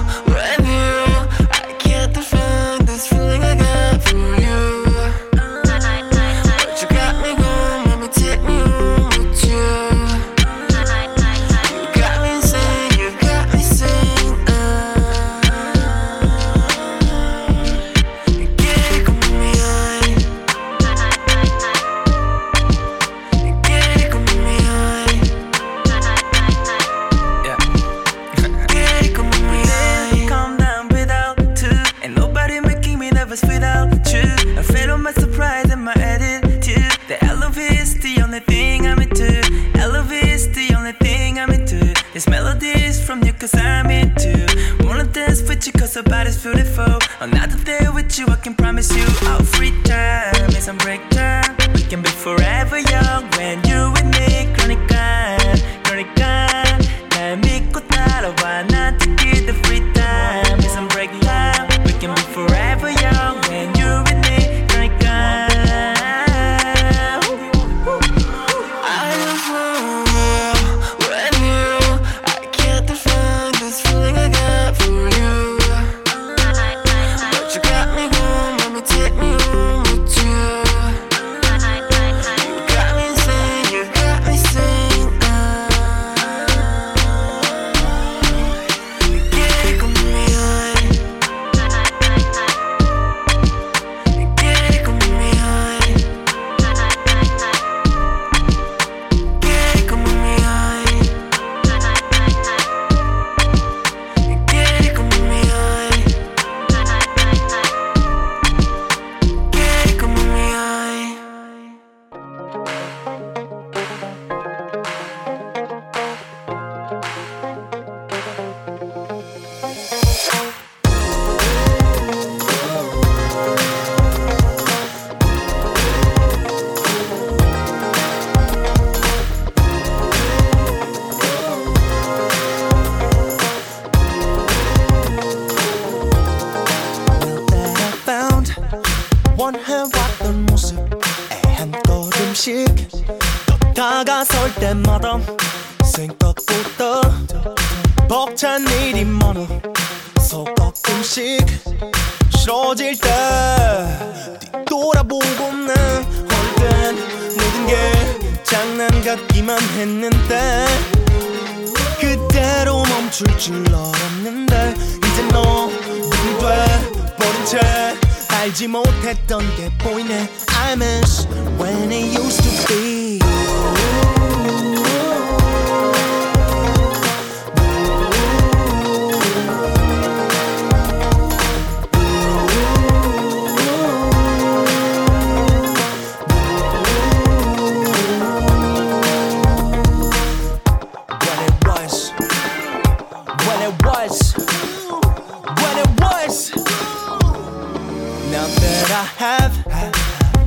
about 45.95 46.27
is 46.27 46.37
through 46.41 46.55
the 46.55 46.70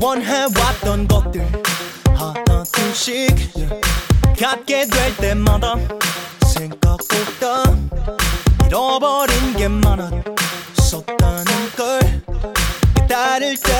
원해왔던 0.05 1.09
것들. 1.09 1.51
하나 2.15 2.63
둘씩 2.71 3.35
갖게 4.39 4.85
될 4.85 5.17
때마다 5.17 5.77
생각보다 6.53 7.63
잃어버린 8.67 9.57
게 9.57 9.67
많았었다는 9.69 11.45
걸 11.75 12.01
깨달을 12.97 13.57
때 13.57 13.73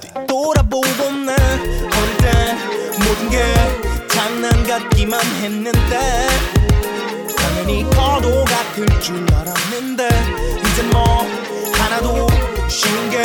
뒤돌아보고 0.00 1.10
난 1.10 1.36
어릴 1.38 2.24
모든 3.04 3.30
게 3.30 3.44
장난 4.08 4.66
같기만 4.66 5.20
했는데 5.20 6.28
당연히 7.36 7.84
거도 7.90 8.42
같을 8.46 8.86
줄 9.00 9.26
알았는데 9.34 10.08
이제 10.72 10.82
뭐 10.84 11.26
하나도 11.74 12.26
쉬운 12.70 13.10
게 13.10 13.22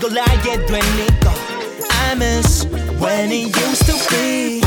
걸 0.00 0.18
알게 0.18 0.64
되니까 0.64 1.34
I 1.90 2.14
miss 2.16 2.64
when 2.98 3.30
it 3.30 3.54
used 3.54 3.84
to 3.86 3.92
be. 4.08 4.62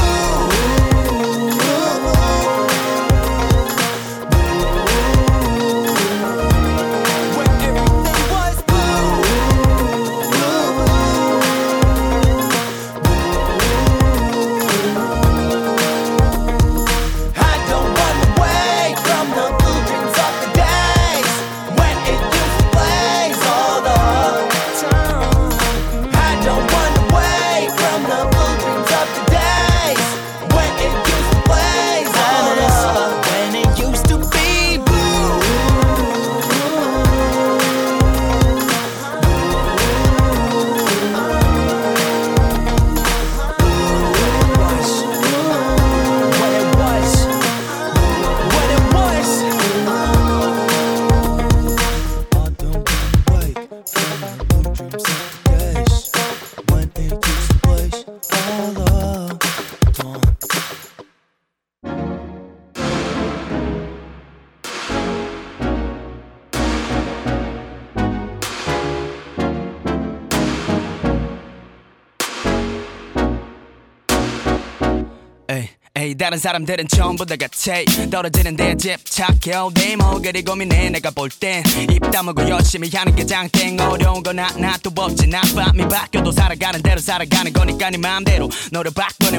다른 76.18 76.38
사람들은 76.38 76.88
전부 76.88 77.26
다 77.26 77.36
같아 77.36 77.84
떨어지는 78.10 78.56
데 78.56 78.76
집착해. 78.76 79.96
뭐 79.98 80.20
그리 80.20 80.44
고민해 80.44 80.90
내가 80.90 81.12
볼 81.12 81.30
땐 81.30 81.64
입 81.90 82.00
다물고 82.12 82.50
열심히 82.50 82.90
하는 82.90 83.16
게 83.16 83.26
장땡. 83.26 83.80
어려운 83.80 84.24
건 84.24 84.40
하나도 84.40 84.92
없지 84.96 85.28
나 85.28 85.42
밤이 85.56 85.88
바뀌어도 85.88 86.32
살아가는 86.32 86.82
대로 86.82 87.00
살아가는 87.00 87.54
거니까 87.54 87.90
네 87.90 87.98
맘대로 87.98 88.50
너를 88.72 88.92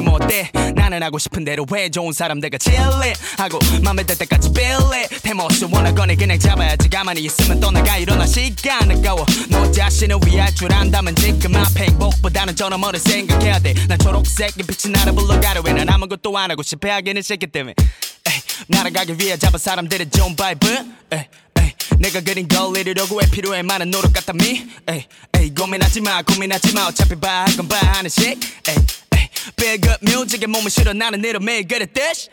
뭐 0.03 0.15
어때 0.15 0.49
나는 0.75 1.03
하고 1.03 1.17
싶은 1.17 1.43
대로 1.43 1.65
해. 1.75 1.89
좋은 1.89 2.13
사람들과 2.13 2.57
칠래 2.57 3.13
하고 3.37 3.59
맘에 3.83 4.03
들 4.03 4.17
때까지 4.17 4.51
빌래. 4.53 5.07
대모습 5.23 5.73
원하거니 5.73 6.15
그냥 6.15 6.39
잡아야지. 6.39 6.89
가만히 6.89 7.21
있으면 7.21 7.59
떠나가 7.59 7.97
일어나 7.97 8.25
시간 8.25 8.89
아까워. 8.91 9.25
너 9.49 9.69
자신을 9.71 10.17
위할 10.25 10.53
줄 10.55 10.71
안다면 10.71 11.15
지금 11.15 11.55
앞에 11.55 11.85
행복보다는 11.87 12.55
저 12.55 12.69
너머를 12.69 12.99
생각해야 12.99 13.59
돼난 13.59 13.97
초록색의 13.99 14.65
빛이 14.67 14.93
나를 14.93 15.13
불러가려 15.13 15.61
왜난 15.65 15.89
아무것도 15.89 16.37
안 16.37 16.51
하고 16.51 16.63
싶어 16.69 16.91
하기는 16.91 17.21
싫기 17.21 17.47
때문에. 17.47 17.73
에이, 17.79 18.41
날아가기 18.67 19.15
위해 19.19 19.37
잡은 19.37 19.57
사람들의 19.57 20.11
좋은 20.11 20.35
vibe 20.35 20.67
ay, 21.11 21.25
ay, 21.59 21.73
내가 21.97 22.21
그린 22.21 22.47
걸 22.47 22.77
이루려고 22.77 23.15
꽤 23.17 23.25
필요해? 23.29 23.63
많은 23.63 23.89
노력과 23.89 24.13
땀이? 24.13 24.67
ay, 24.87 25.05
ay, 25.35 25.53
고민하지 25.55 26.01
마 26.01 26.21
고민하지 26.21 26.73
마. 26.73 26.87
어차피 26.87 27.15
봐야 27.15 27.45
할건 27.45 27.67
봐야 27.67 27.81
하는 27.93 28.09
식. 28.09 28.21
ay, 28.23 28.75
ay, 29.15 29.29
Big 29.55 29.89
up 29.89 29.97
music에 30.07 30.45
몸을 30.45 30.69
실어. 30.69 30.93
나는 30.93 31.23
이런 31.23 31.43
매일 31.43 31.67
그랬듯이 31.67 32.29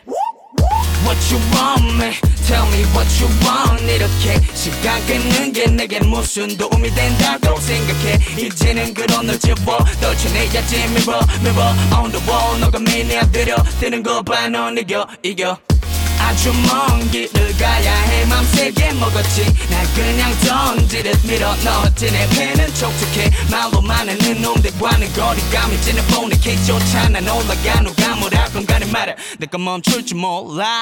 What 1.05 1.17
you 1.31 1.39
want 1.53 1.97
me? 1.97 2.11
Tell 2.47 2.65
me 2.71 2.83
what 2.93 3.07
you 3.19 3.29
want. 3.43 3.83
이렇게 3.83 4.39
시간 4.53 5.05
끊는 5.05 5.53
게 5.53 5.65
내게 5.67 5.99
무슨 5.99 6.55
도움이 6.57 6.93
된다고 6.93 7.59
생각해. 7.59 8.19
이제는 8.37 8.93
그런 8.93 9.27
널 9.27 9.39
집어 9.39 9.77
떨쳐내야지. 10.01 10.75
Mirror 10.75 11.25
mirror 11.41 11.73
on 12.01 12.11
the 12.11 12.23
wall. 12.27 12.59
너가 12.59 12.79
내 12.79 13.17
앞들여 13.17 13.55
뜨는 13.79 14.03
거봐넌 14.03 14.77
이겨 14.77 15.07
이겨 15.23 15.57
아주 16.27 16.51
먼 16.53 17.09
길을 17.09 17.57
가야 17.57 17.93
해 17.93 18.25
맘세게 18.25 18.91
먹었지. 18.93 19.45
날 19.69 19.87
그냥 19.95 20.29
던지듯 20.41 21.25
밀어 21.25 21.55
넣었지. 21.63 22.11
내 22.11 22.27
배는 22.29 22.67
촉촉해. 22.73 23.31
말로만 23.49 24.09
하는 24.09 24.41
놈들과는 24.41 25.13
거리감이 25.13 25.81
지는 25.81 26.05
폰의 26.07 26.37
케이크조차 26.41 27.07
난 27.07 27.25
올라가 27.29 27.81
누가 27.81 28.15
뭐라 28.17 28.43
건가는 28.49 28.91
말야 28.91 29.15
내가 29.39 29.57
멈출 29.57 30.05
줄 30.05 30.17
몰라. 30.17 30.81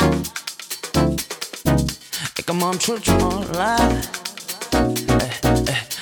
내가 2.36 2.54
멈출 2.54 3.00
줄 3.04 3.14
몰라. 3.18 3.78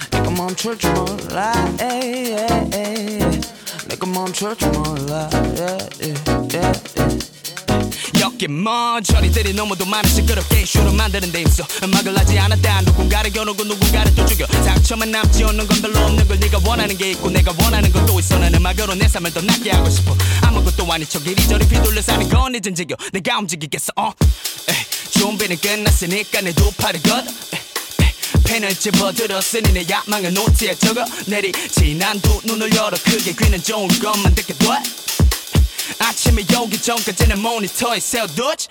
내가 0.10 0.30
멈출 0.30 0.78
줄 0.78 0.94
몰라. 0.94 1.52
내가 3.90 4.06
멈출 4.06 4.56
줄 4.56 4.70
몰라. 4.70 5.30
예, 5.58 5.78
예, 6.02 6.14
예, 6.54 7.33
예. 8.24 8.26
여기 8.26 8.48
뭐 8.48 9.00
너무도 9.54 9.86
많은 9.86 10.10
시끄럽게 10.10 10.62
이슈를 10.62 10.94
만드는 10.94 11.32
데 11.32 11.42
있어. 11.42 11.66
음악을 11.84 12.18
하지 12.18 12.40
않았다. 12.40 12.82
누군가를 12.84 13.32
겨누고 13.32 13.64
누군가를 13.66 14.16
또 14.16 14.26
죽여 14.26 14.46
상처만 14.48 15.12
남지 15.12 15.44
않는 15.44 15.68
건 15.68 15.82
별로 15.82 16.00
없는 16.00 16.28
걸 16.28 16.40
네가 16.40 16.60
원하는 16.66 16.98
게 16.98 17.12
있고 17.12 17.30
내가 17.30 17.54
원하는 17.60 17.92
건 17.92 18.04
또 18.06 18.20
있어. 18.20 18.38
난 18.40 18.54
음악으로 18.54 18.96
내 18.96 19.08
삶을 19.08 19.34
더 19.34 19.42
낫게 19.42 19.72
하고 19.72 19.90
싶어. 19.90 20.16
아무것도 20.42 20.92
아닌 20.92 21.08
척 21.08 21.26
이리저리 21.26 21.66
휘둘려 21.66 22.02
사는 22.02 22.28
건 22.30 22.56
이젠 22.56 22.74
지겨. 22.76 22.96
내가 23.12 23.40
움직이겠어. 23.40 23.92
어? 23.98 24.12
에이, 24.70 24.76
준비는 25.12 25.58
끝났으니까 25.58 26.42
내 26.42 26.52
두 26.54 26.72
팔을 26.72 27.02
걷어. 27.04 27.24
펜을 28.46 28.76
집어들었으니 28.76 29.72
내 29.74 29.86
야망을 29.90 30.34
노트에 30.34 30.76
적어. 30.76 31.06
내리 31.28 31.52
지 31.72 31.96
난 31.96 32.20
두 32.22 32.42
눈을 32.46 32.74
열어. 32.76 32.98
크게 33.04 33.34
귀는 33.34 33.62
좋은 33.64 33.88
것만 34.00 34.36
듣게 34.36 34.54
돼 34.54 34.68
아침에 36.00 36.44
오기 36.58 36.82
전까지는 36.82 37.40
모니터에 37.40 38.00
세워두지. 38.00 38.68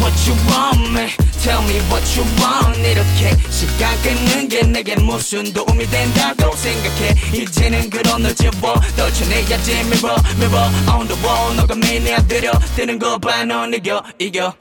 What 0.00 0.14
you 0.28 0.36
want 0.50 0.90
me? 0.90 1.08
Tell 1.42 1.62
me 1.64 1.80
what 1.88 2.04
you 2.18 2.26
want. 2.40 2.78
이렇게 2.80 3.36
시간 3.50 4.00
끊는 4.02 4.48
게 4.48 4.62
내게 4.62 4.96
무슨 4.96 5.52
도움이 5.52 5.86
된다고 5.88 6.54
생각해. 6.56 7.14
이제는 7.32 7.90
그런 7.90 8.22
널 8.22 8.34
집어 8.34 8.74
떨쳐내야지. 8.96 9.72
Mirror 9.72 10.20
mirror 10.36 10.70
on 10.98 11.08
the 11.08 11.22
wall. 11.22 11.56
너가 11.56 11.74
매일 11.74 12.04
내 12.04 12.14
앞들여 12.14 12.52
뜨는 12.76 12.98
거봐넌 12.98 13.74
이겨 13.74 14.02
이겨 14.18 14.54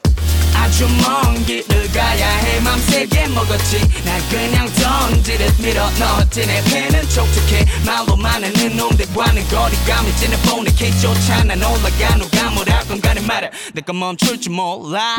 아주 0.64 0.88
먼 0.88 1.45
길을 1.45 1.91
가야 1.91 2.30
해 2.38 2.59
맘세게 2.61 3.28
먹었지. 3.28 3.80
날 4.05 4.22
그냥 4.30 4.66
던지듯 4.68 5.61
밀어 5.61 5.89
넣었지. 5.99 6.47
내 6.47 6.64
배는 6.64 7.01
촉촉해. 7.09 7.66
말로만 7.86 8.45
하는 8.45 8.78
놈들과는 8.78 9.45
거리감이 9.49 10.16
지는 10.16 10.38
폰의 10.43 10.74
케이크조차 10.76 11.43
난 11.43 11.61
올라가 11.61 12.16
누가 12.18 12.49
뭐라 12.51 12.80
건가는 12.86 13.28
말야 13.28 13.49
내가 13.74 13.91
멈출 13.91 14.39
줄 14.39 14.53
몰라 14.53 15.18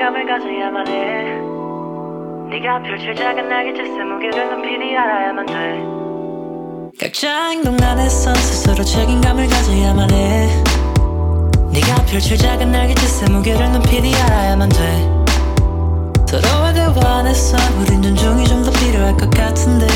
책임감을 0.00 0.26
가져야만 0.26 0.88
해. 0.88 1.38
네가 2.48 2.82
펼칠 2.82 3.14
작은 3.14 3.48
날개짓의 3.50 4.02
무게를 4.02 4.48
높이 4.48 4.96
알아야만 4.96 5.44
돼. 5.44 6.94
각자 6.98 7.50
행동 7.50 7.76
안에선 7.78 8.34
스스로 8.34 8.82
책임감을 8.82 9.46
가져야만 9.46 10.10
해. 10.10 10.48
네가 11.70 11.96
펼칠 12.06 12.38
작은 12.38 12.72
날개짓의 12.72 13.28
무게를 13.28 13.72
높이 13.72 13.98
알아야만 14.14 14.70
돼. 14.70 15.02
서로의 16.26 16.72
대화 16.72 17.18
안에서 17.18 17.58
우린 17.80 18.00
존중이 18.02 18.44
좀 18.46 18.64
더 18.64 18.70
필요할 18.70 19.14
것 19.18 19.28
같은데. 19.30 19.86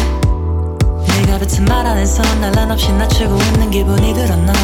네가 1.17 1.39
뱉은 1.39 1.65
말 1.67 1.87
안에서 1.87 2.23
날 2.43 2.55
한없이 2.55 2.93
낮추고 2.93 3.35
있는 3.37 3.71
기분이 3.71 4.13
들어 4.13 4.37
넌 4.37 4.55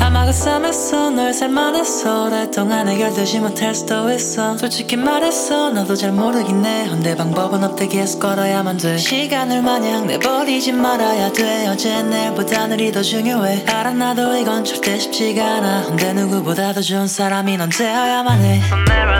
아마 0.00 0.24
그 0.24 0.32
삶에서 0.32 1.10
널 1.10 1.32
살만해서 1.34 2.26
오랫동안 2.26 2.88
해결되지 2.88 3.40
못할 3.40 3.74
수도 3.74 4.10
있어. 4.12 4.56
솔직히 4.56 4.96
말해서 4.96 5.70
너도 5.70 5.96
잘 5.96 6.12
모르긴 6.12 6.64
해. 6.64 6.86
헌데 6.86 7.16
방법은 7.16 7.64
없대 7.64 7.88
계속 7.88 8.20
걸어야만 8.20 8.76
돼. 8.76 8.98
시간을 8.98 9.62
마냥 9.62 10.06
내버리지 10.06 10.72
말아야 10.72 11.32
돼. 11.32 11.66
어제 11.68 12.02
내일보다 12.02 12.66
늘이 12.68 12.92
더 12.92 13.02
중요해. 13.02 13.64
알아 13.66 13.92
나도 13.94 14.36
이건 14.36 14.64
절대 14.64 14.98
쉽지가 14.98 15.44
않아. 15.44 15.80
헌데 15.82 16.12
누구보다 16.12 16.72
더 16.72 16.80
좋은 16.80 17.06
사람이 17.08 17.56
넌 17.56 17.68
되어야만 17.68 18.40
해. 18.42 18.62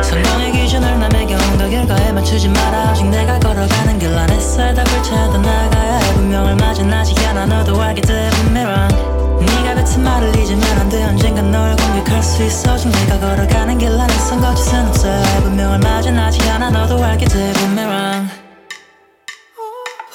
성공의 0.03 0.53
기준을 0.53 0.99
남의 1.01 1.27
경험과 1.27 1.69
결과에 1.69 2.13
맞추지 2.13 2.49
마라. 2.49 2.93
오직 2.93 3.09
내가 3.09 3.39
걸어가는 3.41 3.99
길 3.99 4.17
안에 4.17 4.39
살답을 4.39 5.03
찾아 5.03 5.39
나가야 5.39 5.99
해. 5.99 6.15
분명을 6.15 6.55
맞은 6.57 6.93
아직 6.93 7.19
않아 7.27 7.47
너도 7.47 7.81
알게 7.81 8.01
돼 8.03 8.31
분명 8.31 9.16
네가 9.41 9.75
뱉은 9.75 10.03
말을 10.03 10.37
잊으면 10.37 10.63
안돼. 10.81 11.05
언젠간 11.05 11.51
널 11.51 11.77
공격할 11.77 12.23
수 12.23 12.43
있어 12.45 12.75
오직 12.75 12.89
내가 12.89 13.19
걸어가는 13.21 13.79
길 13.79 13.89
안에선 13.89 14.41
거짓은 14.41 14.89
없어. 14.89 15.09
분명을 15.43 15.87
아직 15.87 16.43
않아. 16.49 16.71
너도 16.71 17.03
알게 17.03 17.27
돼 17.27 17.53
분명 17.55 18.29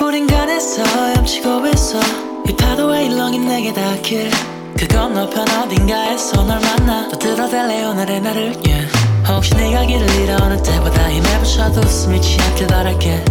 우린 0.02 0.28
간에서 0.28 0.84
헤엄치고 0.84 1.68
있어 1.68 2.00
이 2.48 2.56
파도에 2.56 3.06
일렁인 3.06 3.48
내게 3.48 3.72
닿길. 3.74 4.30
그 4.78 4.88
건너편 4.88 5.48
어딘가에서 5.48 6.44
널 6.44 6.60
만나. 6.60 7.08
또 7.10 7.18
들어댈래 7.18 7.86
오늘의 7.86 8.22
나를. 8.22 8.54
Yeah. 8.66 8.88
혹시 9.28 9.54
네가 9.56 9.86
길을 9.86 10.10
잃어 10.16 10.38
어느 10.42 10.62
때보다 10.62 11.10
힘에 11.10 11.40
부쳐도 11.40 11.82
숨이 11.88 12.20
취하길 12.22 12.68
바랄게. 12.68 13.24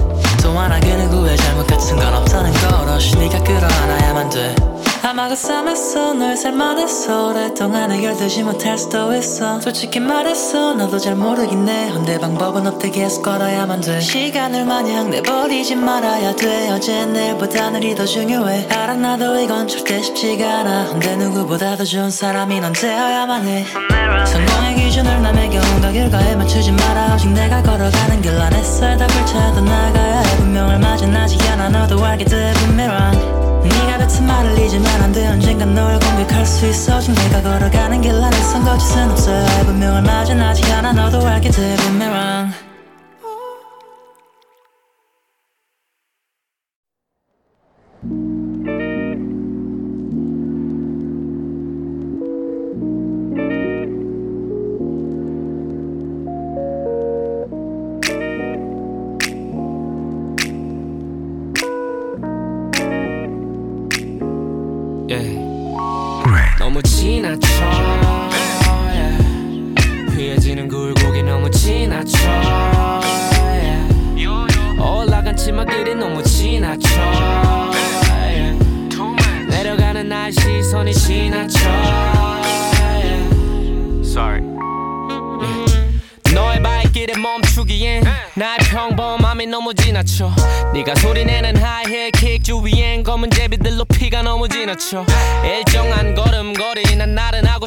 또 0.42 0.58
하나 0.58 0.78
그 0.80 0.86
누구의 0.86 1.36
잘못 1.36 1.66
같은 1.66 1.96
건 1.96 2.14
없다는 2.14 2.52
걸. 2.52 2.88
혹시 2.88 3.16
네가 3.16 3.42
끌어안아야만 3.42 4.30
돼 4.30 4.69
아마 5.02 5.28
그 5.28 5.34
삶에서 5.34 6.12
널 6.14 6.36
살만해서 6.36 7.28
오랫동안 7.28 7.90
해결되지 7.90 8.42
못할 8.42 8.76
수도 8.76 9.14
있어. 9.14 9.60
솔직히 9.60 9.98
말해서 9.98 10.74
너도 10.74 10.98
잘 10.98 11.14
모르긴 11.14 11.66
해. 11.68 11.88
헌데 11.88 12.18
방법은 12.18 12.66
없대 12.66 12.90
계속 12.90 13.22
걸어야만 13.22 13.80
돼. 13.80 14.00
시간을 14.00 14.66
마냥 14.66 15.10
내버리지 15.10 15.74
말아야 15.74 16.36
돼. 16.36 16.70
어제 16.70 17.06
내일보다 17.06 17.70
늘이 17.70 17.94
더 17.94 18.04
중요해. 18.04 18.68
알아 18.68 18.94
나도 18.94 19.40
이건 19.40 19.66
절대 19.66 20.02
쉽지가 20.02 20.60
않아. 20.60 20.84
헌데 20.84 21.16
누구보다 21.16 21.76
더 21.76 21.84
좋은 21.84 22.10
사람이 22.10 22.60
넌 22.60 22.72
되어야만 22.72 23.46
해. 23.48 23.64
성공의 24.26 24.74
기준을 24.76 25.22
남의 25.22 25.50
경험과 25.50 25.92
결과에 25.92 26.36
맞추지 26.36 26.72
마라. 26.72 27.14
오직 27.14 27.30
내가 27.32 27.62
걸어가는 27.62 28.22
길 28.22 28.38
안에 28.38 28.62
살답을 28.62 29.26
찾아 29.26 29.60
나가야 29.60 30.20
해. 30.20 30.36
분명을 30.36 30.78
맞은 30.78 31.16
아직 31.16 31.40
않아 31.50 31.70
너도 31.70 32.04
알게 32.04 32.24
돼 32.26 32.52
분명 32.66 33.49
네가 33.62 33.98
뱉은 33.98 34.26
말을 34.26 34.58
잊으면 34.58 34.86
안돼. 35.02 35.26
언젠간 35.26 35.74
널 35.74 35.98
공격할 35.98 36.46
수 36.46 36.66
있어. 36.66 36.98
오직 36.98 37.12
내가 37.12 37.42
걸어가는 37.42 38.00
길 38.00 38.12
안에선 38.12 38.64
거짓은 38.64 39.10
없어. 39.10 39.30
분명을 39.64 40.02
아직 40.40 40.64
않아 40.70 40.92
너도 40.92 41.26
알게 41.26 41.50
돼 41.50 41.76
분명 41.76 42.69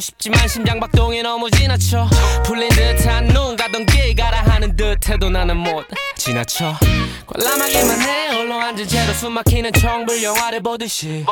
싶지만 0.04 0.48
심장박동이 0.50 1.24
너무 1.24 1.50
지나쳐. 1.50 2.10
풀린 2.46 2.68
듯한 2.70 3.28
눈 3.28 3.56
가던 3.56 3.86
길 3.86 4.14
가라 4.14 4.42
하는 4.42 4.76
듯해도 4.76 5.30
나는 5.30 5.56
못 5.56 5.86
지나쳐. 6.18 6.78
관람하기만 7.26 8.02
해 8.02 8.36
홀로 8.36 8.60
앉은 8.60 8.86
채로 8.86 9.14
숨막히는 9.14 9.72
청불 9.72 10.22
영화를 10.22 10.62
보듯이. 10.62 11.26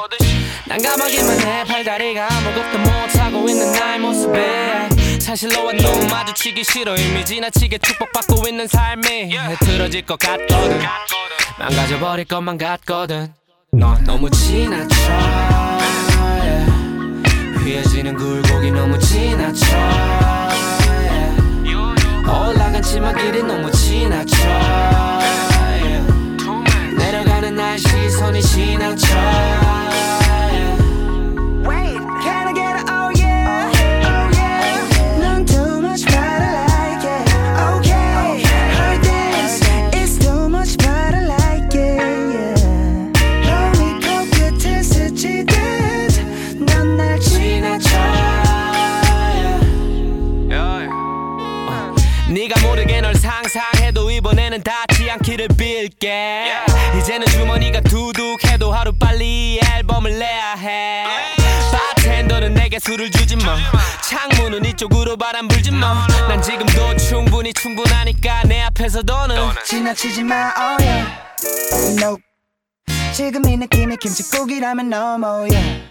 난감하기만 0.68 1.40
해 1.42 1.66
팔다리가 1.66 2.30
아무것도 2.32 2.78
못하고 2.78 3.50
있는 3.50 3.74
나의 3.74 4.00
모습에. 4.00 4.90
사실 5.20 5.50
너와 5.50 5.74
눈 5.74 6.08
마주치기 6.08 6.64
싫어 6.64 6.96
이미 6.96 7.26
지나치게 7.26 7.78
축복받고 7.78 8.48
있는 8.48 8.68
삶이 8.68 9.36
흐트러질 9.36 10.06
것 10.06 10.18
같거든. 10.18 10.82
망가져버릴 11.60 12.24
것만 12.24 12.58
같거든. 12.58 13.34
넌 13.74 14.02
너무 14.06 14.30
지나쳐 14.30 15.71
앞에서 68.82 69.04
너는 69.04 69.36
지나치지 69.64 70.24
마, 70.24 70.52
oh 70.58 70.84
yeah. 70.84 71.08
Nope. 72.02 72.24
지금 73.14 73.48
이 73.48 73.56
느낌이 73.56 73.96
김치국이라면 73.98 74.90
너무 74.90 75.26
yeah. 75.52 75.84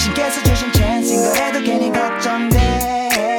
신께서 0.00 0.42
주신 0.42 0.72
찬스인 0.72 1.22
거라도 1.22 1.60
괜히 1.60 1.92
걱정돼. 1.92 3.38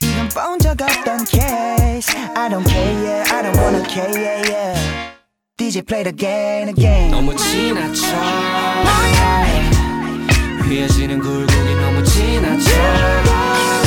이건 0.00 0.28
본적 0.30 0.80
없던 0.80 1.26
case. 1.26 2.16
I 2.34 2.48
don't 2.48 2.64
care, 2.66 3.04
yeah. 3.04 3.34
I 3.34 3.42
don't 3.42 3.56
wanna 3.60 3.82
care, 3.86 4.08
yeah, 4.18 4.48
yeah. 4.48 5.12
DJ 5.58 5.86
play 5.86 6.04
the 6.04 6.16
game 6.16 6.70
again. 6.70 7.10
너무 7.10 7.36
지나쳐 7.36 8.06
휘어지는 10.64 11.20
굴곡이 11.20 11.74
너무 11.74 12.02
지나쳐 12.02 13.85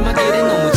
올라간 0.00 0.14
치마 0.14 0.71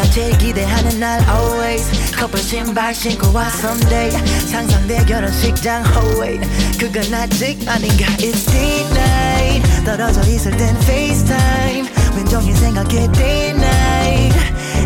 제일 0.00 0.38
기대하는 0.38 0.98
날 0.98 1.20
always 1.28 2.16
커플 2.16 2.38
신발 2.38 2.94
신고 2.94 3.30
와 3.34 3.46
someday 3.48 4.10
상상돼 4.46 5.04
결혼식장 5.04 5.84
oh 5.94 6.22
wait 6.22 6.40
그건 6.78 7.12
아직 7.12 7.58
아닌가 7.68 8.06
It's 8.16 8.50
D-Night 8.50 9.84
떨어져 9.84 10.22
있을 10.22 10.56
땐 10.56 10.74
FaceTime 10.78 12.16
왼종일 12.16 12.56
생각해 12.56 13.12
Day 13.12 13.50
and 13.50 13.62
Night 13.62 14.38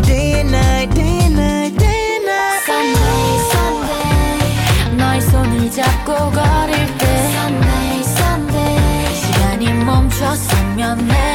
Day 0.03 0.33
and 0.33 0.53
Night 0.53 0.93
Day 0.93 1.19
and 1.21 1.39
Night 1.39 1.77
Day 1.77 2.17
and 2.17 2.25
Night 2.27 2.63
Sunday 2.65 3.39
Sunday 3.53 4.97
너의 4.97 5.21
손을 5.21 5.71
잡고 5.71 6.31
걸을 6.31 6.97
때 6.97 7.07
Sunday 7.31 8.01
Sunday 8.01 9.15
시간이 9.15 9.73
멈췄으면 9.85 11.09
해 11.11 11.34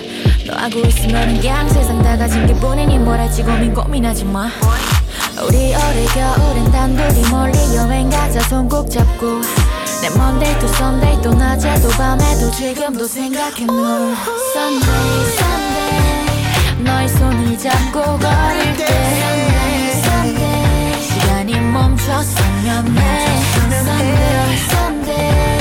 너하고 0.47 0.79
있으면 0.87 1.39
그냥 1.39 1.67
세상 1.69 2.01
다 2.01 2.17
가진 2.17 2.45
게 2.47 2.53
본인이 2.55 2.97
뭐랄지 2.97 3.43
고민 3.43 3.73
고민하지 3.73 4.25
마. 4.25 4.49
우리 5.47 5.73
올해 5.73 6.05
겨울엔 6.13 6.71
단둘이 6.71 7.29
멀리 7.29 7.57
여행 7.75 8.09
가자 8.09 8.39
손 8.41 8.67
꼭 8.67 8.89
잡고. 8.89 9.41
내 10.01 10.07
Monday 10.15 10.59
to 10.59 10.67
Sunday 10.69 11.21
또 11.21 11.33
낮에도 11.33 11.89
밤에도 11.89 12.49
지금도 12.51 13.07
생각해 13.07 13.65
널. 13.65 14.15
Sunday 14.53 15.25
Sunday 15.37 16.83
너의 16.83 17.09
손을 17.09 17.57
잡고 17.57 18.01
걸을 18.17 18.77
때. 18.77 18.85
Sunday 20.03 21.01
시간이 21.01 21.59
멈췄으면 21.59 22.97
해. 22.97 23.27
Sunday 23.69 24.57
Sunday 24.69 25.59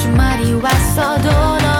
주말이 0.00 0.54
왔어도 0.54 1.28
너 1.30 1.77